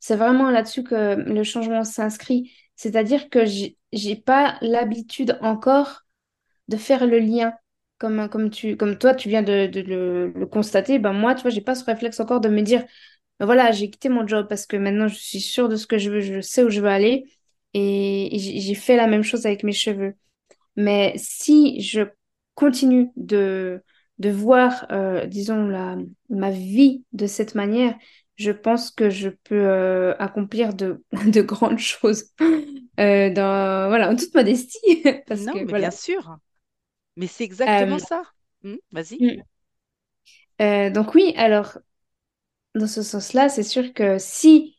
[0.00, 2.52] c'est vraiment là-dessus que le changement s'inscrit.
[2.76, 6.02] C'est-à-dire que j'ai pas l'habitude encore
[6.68, 7.54] de faire le lien.
[7.98, 11.62] Comme, comme, tu, comme toi, tu viens de, le, le constater, ben moi, tu vois,
[11.64, 12.84] pas ce réflexe encore de me dire,
[13.40, 15.98] ben voilà, j'ai quitté mon job parce que maintenant, je suis sûre de ce que
[15.98, 17.24] je veux, je sais où je veux aller.
[17.74, 20.14] Et, et j'ai fait la même chose avec mes cheveux.
[20.76, 22.02] Mais si je
[22.54, 23.82] continue de,
[24.18, 25.96] de voir, euh, disons, la,
[26.30, 27.96] ma vie de cette manière,
[28.36, 32.32] je pense que je peux euh, accomplir de, de grandes choses
[33.00, 36.38] euh, dans, voilà, en toute modestie, parce Non, que mais bien sûr.
[37.16, 38.22] Mais c'est exactement ça.
[38.62, 39.26] Hmm, vas-y.
[40.60, 41.78] Euh, donc oui, alors,
[42.74, 44.76] dans ce sens-là, c'est sûr que si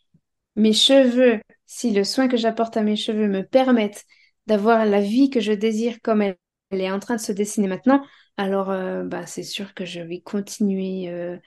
[0.56, 4.06] mes cheveux, si le soin que j'apporte à mes cheveux me permettent
[4.48, 6.38] d'avoir la vie que je désire comme elle,
[6.72, 8.04] est en train de se dessiner maintenant,
[8.38, 11.38] alors euh, bah, c'est sûr que je vais continuer euh,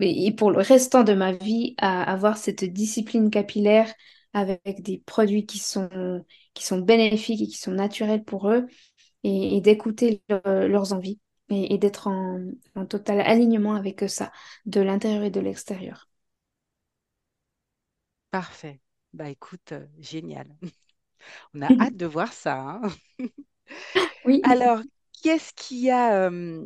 [0.00, 3.92] et pour le restant de ma vie à avoir cette discipline capillaire
[4.34, 5.88] avec des produits qui sont,
[6.54, 8.66] qui sont bénéfiques et qui sont naturels pour eux
[9.24, 12.40] et, d'écouter leur- leurs envies et, et d'être en,
[12.76, 14.32] en total alignement avec ça,
[14.66, 16.08] de l'intérieur et de l'extérieur.
[18.30, 18.80] Parfait.
[19.12, 20.48] Bah écoute, euh, génial.
[21.54, 22.80] On a hâte de voir ça.
[22.82, 22.82] hein.
[24.24, 24.42] Oui.
[24.42, 24.80] Alors,
[25.22, 26.64] qu'est-ce qui a, euh,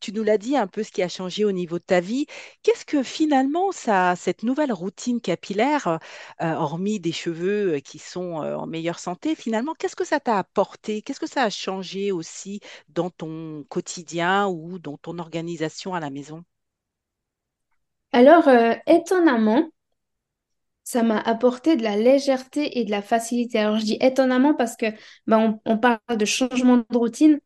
[0.00, 2.26] tu nous l'as dit un peu ce qui a changé au niveau de ta vie.
[2.62, 5.98] Qu'est-ce que finalement ça, cette nouvelle routine capillaire,
[6.42, 10.20] euh, hormis des cheveux euh, qui sont euh, en meilleure santé, finalement, qu'est-ce que ça
[10.20, 11.02] t'a apporté?
[11.02, 16.10] Qu'est-ce que ça a changé aussi dans ton quotidien ou dans ton organisation à la
[16.10, 16.44] maison?
[18.12, 19.68] Alors, euh, étonnamment,
[20.84, 23.58] ça m'a apporté de la légèreté et de la facilité.
[23.58, 24.86] Alors, je dis étonnamment parce que
[25.26, 27.40] ben, on parle de changement de routine.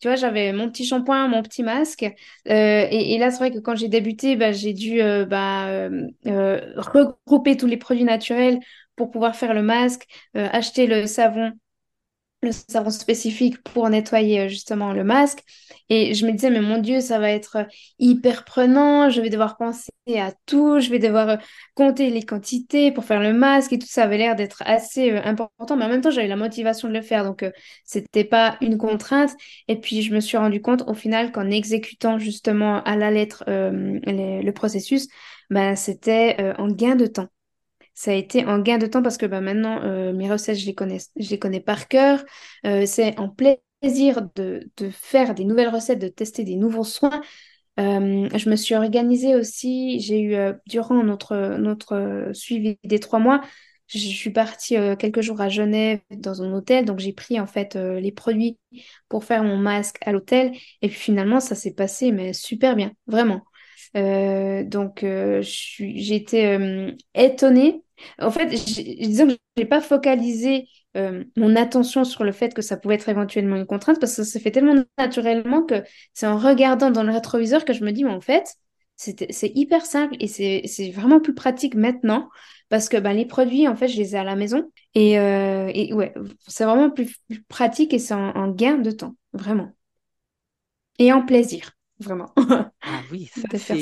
[0.00, 2.04] Tu vois, j'avais mon petit shampoing, mon petit masque.
[2.04, 2.10] euh,
[2.48, 6.06] et, et là, c'est vrai que quand j'ai débuté, ben, j'ai dû euh, ben, euh,
[6.26, 8.60] euh, regrouper tous les produits naturels
[8.96, 10.06] pour pouvoir faire le masque,
[10.36, 11.52] euh, acheter le savon
[12.42, 15.42] le savon spécifique pour nettoyer euh, justement le masque.
[15.90, 17.64] Et je me disais, mais mon Dieu, ça va être euh,
[17.98, 21.36] hyper prenant, je vais devoir penser à tout, je vais devoir euh,
[21.74, 25.76] compter les quantités pour faire le masque et tout ça avait l'air d'être assez important,
[25.76, 27.50] mais en même temps, j'avais la motivation de le faire, donc euh,
[27.84, 29.30] c'était pas une contrainte.
[29.68, 33.44] Et puis, je me suis rendu compte au final qu'en exécutant justement à la lettre
[33.48, 35.08] le processus,
[35.50, 37.28] ben, c'était en gain de temps.
[37.98, 40.66] Ça a été un gain de temps parce que bah, maintenant, euh, mes recettes, je
[40.66, 42.24] les connais, je les connais par cœur.
[42.64, 47.20] Euh, c'est un plaisir de, faire des nouvelles recettes, de tester des nouveaux soins.
[47.80, 49.98] Euh, je me suis organisée aussi.
[49.98, 50.36] J'ai eu,
[50.68, 53.40] durant notre, notre suivi des trois mois,
[53.88, 57.74] je suis partie quelques jours à Genève dans un hôtel, donc j'ai pris en fait
[57.74, 58.58] les produits
[59.08, 60.52] pour faire mon masque à l'hôtel.
[60.82, 63.42] Et puis finalement, ça s'est passé, mais super bien, vraiment.
[63.96, 67.82] Euh, donc euh, j'ai été euh, étonnée.
[68.20, 70.68] En fait, disons que je n'ai pas focalisé
[71.36, 74.32] mon attention sur le fait que ça pouvait être éventuellement une contrainte parce que ça
[74.32, 78.02] s'est fait tellement naturellement que c'est en regardant dans le rétroviseur que je me dis,
[78.02, 78.56] mais en fait,
[78.96, 82.28] c'est hyper simple et c'est vraiment plus pratique maintenant
[82.68, 85.66] parce que ben, les produits, en fait, je les ai à la maison et, euh,
[85.94, 86.12] ouais,
[86.46, 87.16] c'est vraiment plus,
[87.48, 89.72] pratique et c'est un gain de temps, vraiment.
[90.98, 92.32] Et en plaisir, vraiment,
[92.82, 93.78] Ah oui, ça de faire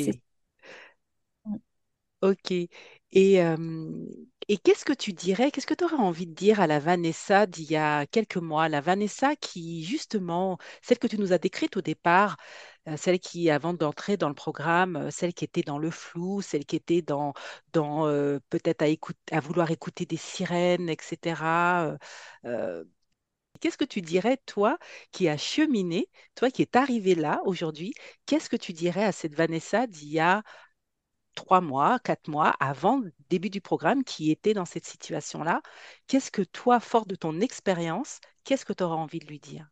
[2.22, 2.50] ok.
[3.12, 4.07] Et, euh,
[4.48, 7.46] et qu'est-ce que tu dirais, qu'est-ce que tu aurais envie de dire à la Vanessa
[7.46, 11.76] d'il y a quelques mois, la Vanessa qui justement, celle que tu nous as décrite
[11.76, 12.37] au départ,
[12.88, 16.42] euh, celle qui, avant d'entrer dans le programme, euh, celle qui était dans le flou,
[16.42, 17.33] celle qui était dans,
[17.72, 18.87] dans euh, peut-être à
[19.37, 21.96] à vouloir écouter des sirènes, etc.
[22.44, 22.85] euh,
[23.57, 24.79] Qu'est-ce que tu dirais, toi,
[25.12, 27.95] qui as cheminé, toi qui es arrivé là aujourd'hui,
[28.27, 30.42] qu'est-ce que tu dirais à cette Vanessa d'il y a
[31.35, 35.62] trois mois, quatre mois, avant le début du programme, qui était dans cette situation-là?
[36.09, 39.69] Qu'est-ce que toi, fort de ton expérience, qu'est-ce que tu auras envie de lui dire?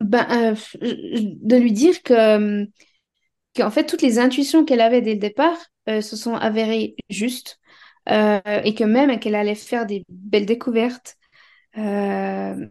[0.00, 2.66] Ben, euh, de lui dire que,
[3.56, 5.56] qu'en fait, toutes les intuitions qu'elle avait dès le départ
[5.88, 7.60] euh, se sont avérées justes
[8.10, 11.16] euh, et que même qu'elle allait faire des belles découvertes.
[11.78, 12.66] Euh,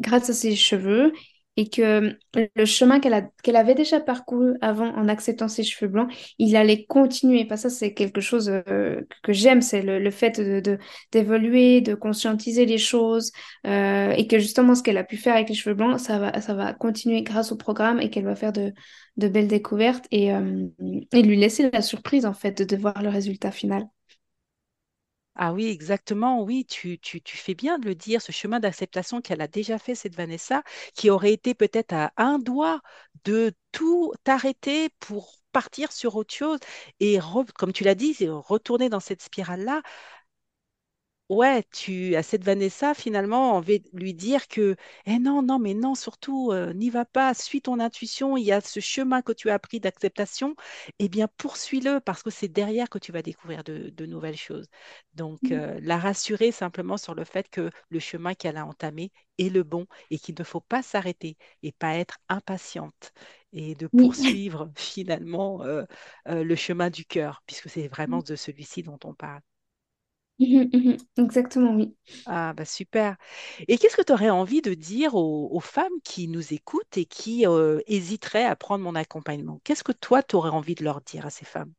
[0.00, 1.12] grâce à ses cheveux
[1.56, 2.16] et que
[2.54, 7.44] le chemin qu'elle avait déjà parcouru avant en acceptant ses cheveux blancs, il allait continuer.
[7.46, 10.78] Pas ça, c'est quelque chose euh, que j'aime, c'est le, le fait de, de-
[11.10, 13.32] d'évoluer, de conscientiser les choses
[13.66, 16.40] euh, et que justement ce qu'elle a pu faire avec les cheveux blancs, ça va,
[16.40, 18.72] ça va continuer grâce au programme et qu'elle va faire de,
[19.16, 20.30] de belles découvertes et,
[21.12, 23.84] et lui laisser la surprise en fait de, de voir le résultat final.
[25.40, 29.46] Ah oui, exactement, oui, tu, fais bien de le dire, ce chemin d'acceptation qu'elle a
[29.46, 32.80] déjà fait, cette Vanessa, qui aurait été peut-être à un doigt
[33.24, 36.58] de tout arrêter pour partir sur autre chose
[36.98, 37.18] et,
[37.54, 39.82] comme tu l'as dit, retourner dans cette spirale-là.
[41.28, 45.74] Ouais, tu à cette Vanessa, finalement, on va lui dire que, eh non, non, mais
[45.74, 49.32] non, surtout, euh, n'y va pas, suis ton intuition, il y a ce chemin que
[49.32, 50.56] tu as appris d'acceptation,
[50.98, 54.68] eh bien, poursuis-le parce que c'est derrière que tu vas découvrir de, de nouvelles choses.
[55.12, 59.50] Donc, euh, la rassurer simplement sur le fait que le chemin qu'elle a entamé est
[59.50, 63.12] le bon et qu'il ne faut pas s'arrêter et pas être impatiente
[63.52, 64.14] et de Oui.
[64.14, 65.84] poursuivre finalement euh,
[66.28, 69.42] euh, le chemin du cœur, puisque c'est vraiment de celui-ci dont on parle.
[70.38, 70.96] Mhm, mhm.
[71.16, 71.96] Exactement, oui.
[72.26, 73.16] Ah, bah super.
[73.68, 77.06] Et qu'est-ce que tu aurais envie de dire aux, aux femmes qui nous écoutent et
[77.06, 79.60] qui euh, hésiteraient à prendre mon accompagnement?
[79.64, 81.72] Qu'est-ce que toi, tu aurais envie de leur dire à ces femmes?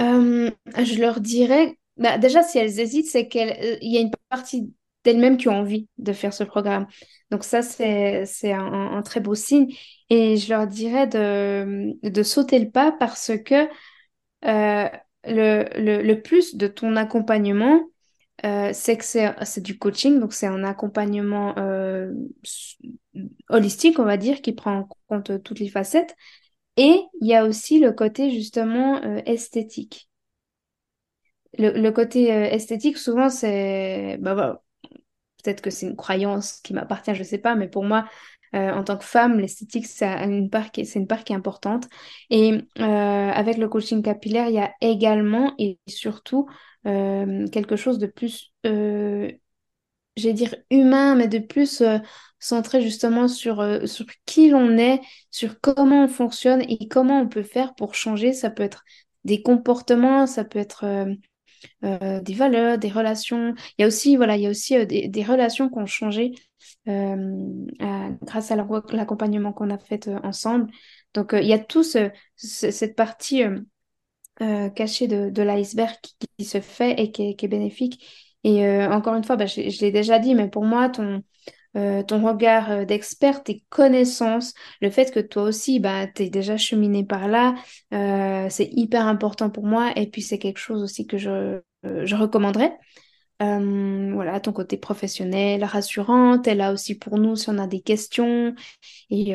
[0.00, 0.50] Euh,
[0.82, 3.48] je leur dirais, bah, déjà, si elles hésitent, c'est qu'il
[3.82, 4.72] y a une partie
[5.04, 6.86] d'elles-mêmes qui ont envie de faire ce programme.
[7.30, 8.64] Donc ça, c'est, c'est un,
[8.96, 9.72] un très beau signe.
[10.10, 13.68] Et je leur dirais de, de sauter le pas parce que
[14.46, 14.88] euh,
[15.26, 17.82] le, le, plus de ton accompagnement,
[18.44, 22.12] euh, c'est que c'est, du coaching, donc c'est un accompagnement euh,
[23.48, 26.16] holistique, on va dire, qui prend en compte toutes les facettes.
[26.76, 30.08] Et il y a aussi le côté justement euh, esthétique.
[31.58, 34.18] Le, le côté euh, esthétique, souvent, c'est...
[34.20, 34.62] Bah, bah,
[35.42, 38.08] peut-être que c'est une croyance qui m'appartient, je sais pas, mais pour moi,
[38.54, 41.88] euh, en tant que femme, l'esthétique, c'est une part qui est, importante.
[42.30, 46.48] Et euh, avec le coaching capillaire, il y a également et surtout
[46.86, 49.38] euh, quelque chose de plus, j'allais
[50.16, 51.82] dire humain, mais de plus
[52.38, 57.42] centré justement sur, sur qui l'on est, sur comment on fonctionne et comment on peut
[57.42, 58.32] faire pour changer.
[58.32, 58.84] Ça peut être
[59.24, 60.84] des comportements, ça peut être...
[61.84, 63.54] euh, des valeurs, des relations.
[63.78, 66.32] Il y a aussi, voilà, il y a aussi euh, des, relations qui ont changé
[66.88, 67.66] euh,
[68.22, 70.70] grâce à la- l'accompagnement qu'on a fait ensemble.
[71.14, 73.42] Donc, il y a tout ce- ce- cette partie
[74.74, 75.94] cachée de, l'iceberg
[76.38, 78.04] qui, se fait et qui est, bénéfique.
[78.42, 81.22] Et encore une fois, bah, je l'ai déjà dit, mais pour moi, ton,
[81.76, 86.30] euh, ton regard euh, d'expert, tes connaissances, le fait que toi aussi, bah, tu es
[86.30, 87.54] déjà cheminé par là,
[87.92, 89.92] euh, c'est hyper important pour moi.
[89.96, 92.72] Et puis, c'est quelque chose aussi que je, je recommanderais.
[93.40, 98.54] Voilà, ton côté professionnel, rassurante, elle là aussi pour nous si on a des questions.
[99.10, 99.34] Et,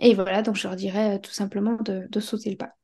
[0.00, 2.74] et voilà, donc je leur dirais tout simplement de, de sauter le pas.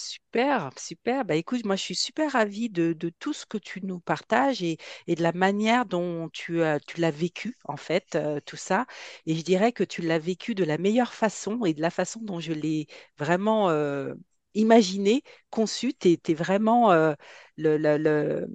[0.00, 1.24] Super, super.
[1.24, 4.78] Bah, écoute, moi, je suis super ravie de, tout ce que tu nous partages et,
[5.08, 8.86] de la manière dont tu, tu l'as vécu, en fait, euh, tout ça.
[9.26, 12.20] Et je dirais que tu l'as vécu de la meilleure façon et de la façon
[12.22, 12.86] dont je l'ai
[13.18, 13.70] vraiment...
[13.70, 14.14] euh,
[14.54, 15.92] imaginé, conçu.
[15.94, 17.14] Tu es, vraiment euh,
[17.56, 18.46] le-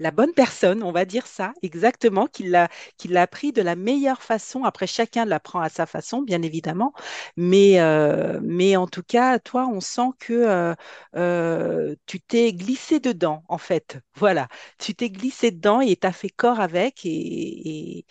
[0.00, 4.22] la bonne personne, on va dire ça, exactement, qui l'a, qui appris de la meilleure
[4.22, 4.64] façon.
[4.64, 6.92] Après, chacun l'apprend à sa façon, bien évidemment.
[7.36, 10.74] Mais, euh, mais en tout cas, toi, on sent que euh,
[11.16, 13.98] euh, tu t'es glissé dedans, en fait.
[14.16, 14.48] Voilà,
[14.78, 17.02] tu t'es glissé dedans et tu as fait corps avec.
[17.04, 18.06] Et,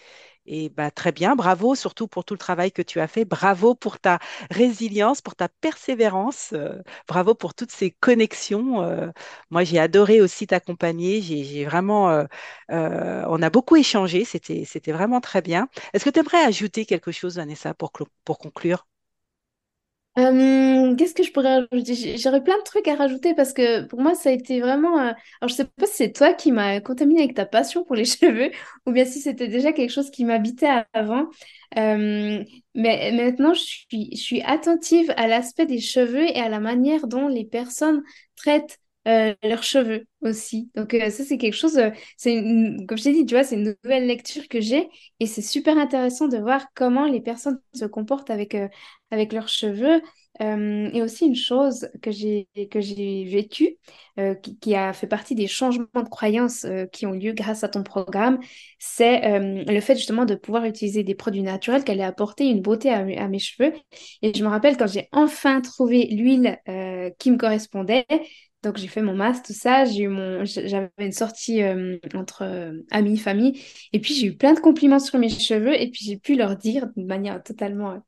[0.50, 3.26] et bah, très bien, bravo surtout pour tout le travail que tu as fait.
[3.26, 4.20] Bravo pour ta
[4.52, 6.52] résilience, pour ta persévérance.
[6.54, 8.82] euh, bravo pour toutes ces connexions.
[8.84, 9.08] euh,
[9.52, 11.22] moi, j'ai adoré aussi t'accompagner.
[11.22, 14.26] J'ai vraiment, euh, on a beaucoup échangé.
[14.26, 15.70] C'était, vraiment très bien.
[15.94, 17.92] Est-ce que tu aimerais ajouter quelque chose, Vanessa, pour,
[18.26, 18.86] pour conclure?
[20.18, 22.18] Euh, qu'est-ce que je pourrais rajouter?
[22.18, 24.98] J'aurais plein de trucs à rajouter parce que pour moi, ça a été vraiment.
[25.00, 27.96] euh, Alors, je sais pas si c'est toi qui m'as contaminé avec ta passion pour
[27.96, 28.52] les cheveux
[28.86, 31.30] ou bien si c'était déjà quelque chose qui m'habitait avant.
[31.78, 32.44] Euh,
[32.76, 33.64] mais maintenant, je
[34.16, 38.04] suis attentive à l'aspect des cheveux et à la manière dont les personnes
[38.36, 38.78] traitent
[39.10, 40.70] euh, leurs cheveux aussi.
[40.76, 41.78] Donc, euh, ça, c'est quelque chose.
[41.78, 42.36] euh, c'est
[42.88, 44.88] comme je t'ai dit, tu vois, c'est une nouvelle lecture que j'ai
[45.20, 48.56] et c'est super intéressant de voir comment les personnes se comportent avec.
[49.12, 50.02] avec leurs cheveux.
[50.42, 53.78] Et aussi une chose que j'ai que j'ai vécue,
[54.62, 58.40] qui, a fait partie des changements de croyances qui ont lieu grâce à ton programme,
[58.78, 62.90] c'est le fait justement de pouvoir utiliser des produits naturels qui allaient apporter une beauté
[62.90, 63.74] à, mes cheveux.
[64.22, 66.58] Et je me rappelle quand j'ai enfin trouvé l'huile
[67.18, 68.06] qui me correspondait.
[68.64, 72.44] Donc j'ai fait mon masque, tout ça, j'ai eu mon, j'avais une sortie euh, entre
[72.44, 73.62] euh, amis, famille,
[73.94, 76.58] et puis j'ai eu plein de compliments sur mes cheveux, et puis j'ai pu leur
[76.58, 78.02] dire de manière totalement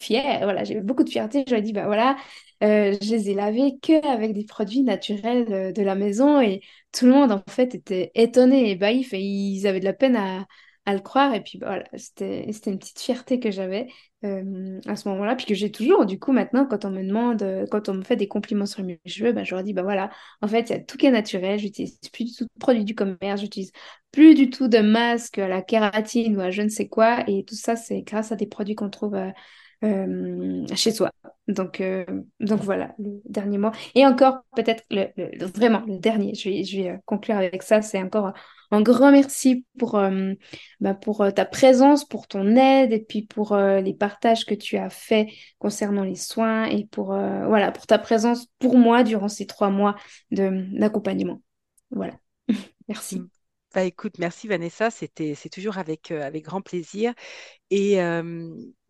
[0.00, 1.44] fière, voilà, j'ai beaucoup de fierté.
[1.46, 2.16] Je lui ai dit, bah voilà,
[2.62, 6.40] euh, je les ai lavés que avec des produits naturels euh, de la maison.
[6.40, 6.60] Et
[6.92, 9.12] tout le monde en fait était étonné et baïf.
[9.14, 10.46] Et ils avaient de la peine à,
[10.92, 11.34] le croire.
[11.34, 13.88] Et puis bah, voilà, c'était une petite fierté que j'avais
[14.26, 16.06] euh, à ce moment-là, puis que j'ai toujours.
[16.06, 18.82] Du coup, maintenant, quand on me demande, euh, quand on me fait des compliments sur
[18.84, 20.10] mes cheveux, bah, je leur dis, bah voilà,
[20.42, 22.84] en fait, il y a tout qui est naturel, j'utilise plus du tout de produits
[22.84, 23.72] du commerce, j'utilise
[24.12, 27.24] plus du tout de masque à la kératine ou à je ne sais quoi.
[27.28, 29.30] Et tout ça, c'est grâce à des produits qu'on trouve euh,
[29.82, 31.10] chez soi.
[31.48, 32.04] Donc, euh,
[32.40, 33.70] donc voilà, le dernier mot.
[33.94, 34.82] Et encore, peut-être,
[35.54, 38.32] vraiment, le dernier, je vais, je vais euh, conclure avec ça, c'est encore
[38.72, 40.32] un grand merci pour, euh,
[40.80, 44.54] bah, pour euh, ta présence, pour ton aide et puis pour euh, les partages que
[44.54, 45.28] tu as faits
[45.60, 49.70] concernant les soins et pour, euh, voilà, pour ta présence pour moi durant ces trois
[49.70, 49.94] mois
[50.32, 51.40] d'accompagnement.
[51.90, 52.14] Voilà,
[53.12, 53.20] Mm.
[53.20, 53.28] merci.
[53.76, 57.12] Bah écoute, merci Vanessa, c'était, c'est toujours avec, euh, avec grand plaisir.
[57.70, 58.00] Et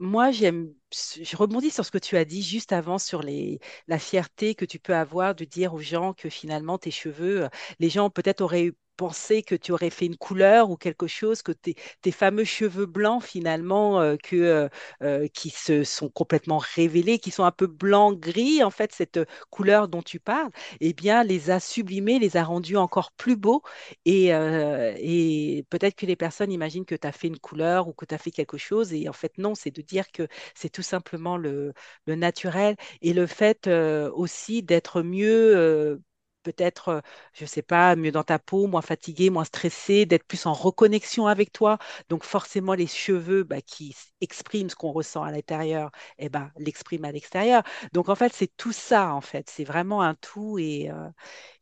[0.00, 3.98] moi, j'aime, je rebondis sur ce que tu as dit juste avant sur les, la
[3.98, 7.48] fierté que tu peux avoir de dire aux gens que finalement tes cheveux, euh,
[7.80, 11.42] les gens peut-être auraient eu pensé que tu aurais fait une couleur ou quelque chose,
[11.42, 11.74] que tes,
[12.12, 14.68] fameux cheveux blancs finalement euh, que, euh,
[15.02, 19.20] euh, qui se sont complètement révélés, qui sont un peu blanc-gris, en fait, cette
[19.50, 23.62] couleur dont tu parles, eh bien, les a sublimés, les a rendus encore plus beaux.
[24.04, 28.04] Et, et peut-être que les personnes imaginent que tu as fait une couleur ou que
[28.04, 28.92] tu as fait quelque chose.
[28.92, 31.72] Et en fait, non, c'est de dire que c'est tout simplement le,
[32.06, 36.00] naturel et le fait aussi d'être mieux.
[36.46, 37.00] Peut-être, euh,
[37.32, 40.52] je ne sais pas, mieux dans ta peau, moins fatigué, moins stressé, d'être plus en
[40.52, 41.78] reconnexion avec toi.
[42.08, 47.06] Donc forcément, les cheveux bah, qui expriment ce qu'on ressent à l'intérieur, eh ben, l'expriment
[47.06, 47.64] à l'extérieur.
[47.92, 49.50] Donc en fait, c'est tout ça, en fait.
[49.50, 51.08] C'est vraiment un tout et, euh,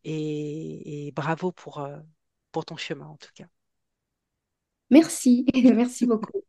[0.05, 1.97] et, et bravo pour, euh,
[2.53, 3.47] pour ton chemin, en tout cas.
[4.91, 6.43] Merci, merci beaucoup.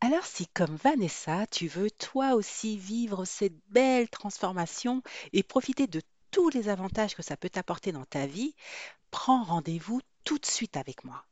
[0.00, 5.02] Alors, si comme Vanessa, tu veux toi aussi vivre cette belle transformation
[5.32, 6.00] et profiter de
[6.36, 8.54] tous les avantages que ça peut t'apporter dans ta vie,
[9.10, 11.24] prends rendez-vous tout de suite avec moi.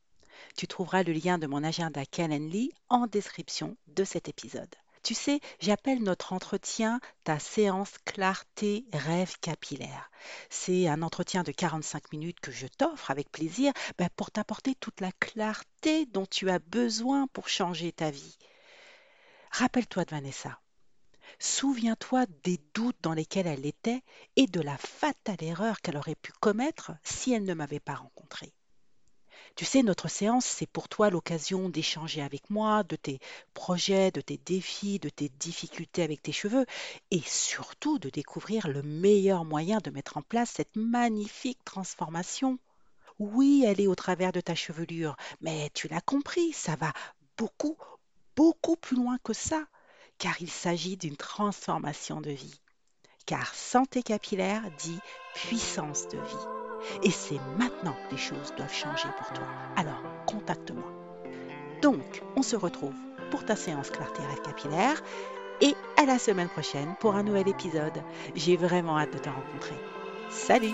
[0.57, 4.75] Tu trouveras le lien de mon agenda Calendly en description de cet épisode.
[5.03, 10.11] Tu sais, j'appelle notre entretien ta séance clarté rêve capillaire.
[10.49, 15.03] C'est un entretien de 45 minutes que je t'offre avec plaisir ben, pour t'apporter toute
[15.03, 18.39] la clarté dont tu as besoin pour changer ta vie.
[19.51, 20.59] Rappelle-toi de Vanessa.
[21.39, 24.03] Souviens-toi des doutes dans lesquels elle était
[24.37, 28.53] et de la fatale erreur qu'elle aurait pu commettre si elle ne m'avait pas rencontrée.
[29.57, 33.21] Tu sais, notre séance, c'est pour toi l'occasion d'échanger avec moi de tes
[33.53, 36.67] projets, de tes défis, de tes difficultés avec tes cheveux
[37.11, 42.59] et surtout de découvrir le meilleur moyen de mettre en place cette magnifique transformation.
[43.21, 46.93] Oui, elle est au travers de ta chevelure, mais tu l'as compris, ça va
[47.37, 47.77] beaucoup,
[48.35, 49.65] beaucoup plus loin que ça,
[50.25, 52.59] car il s'agit d'une transformation de vie.
[53.27, 54.99] Car santé capillaire dit
[55.35, 57.03] puissance de vie.
[57.03, 59.47] Et c'est maintenant que les choses doivent changer pour toi.
[59.77, 60.91] Alors, contacte-moi.
[61.83, 62.95] Donc, on se retrouve
[63.31, 65.03] pour ta séance clarté rêve capillaire
[65.61, 68.03] et à la semaine prochaine pour un nouvel épisode.
[68.35, 69.77] J'ai vraiment hâte de te rencontrer.
[70.31, 70.73] Salut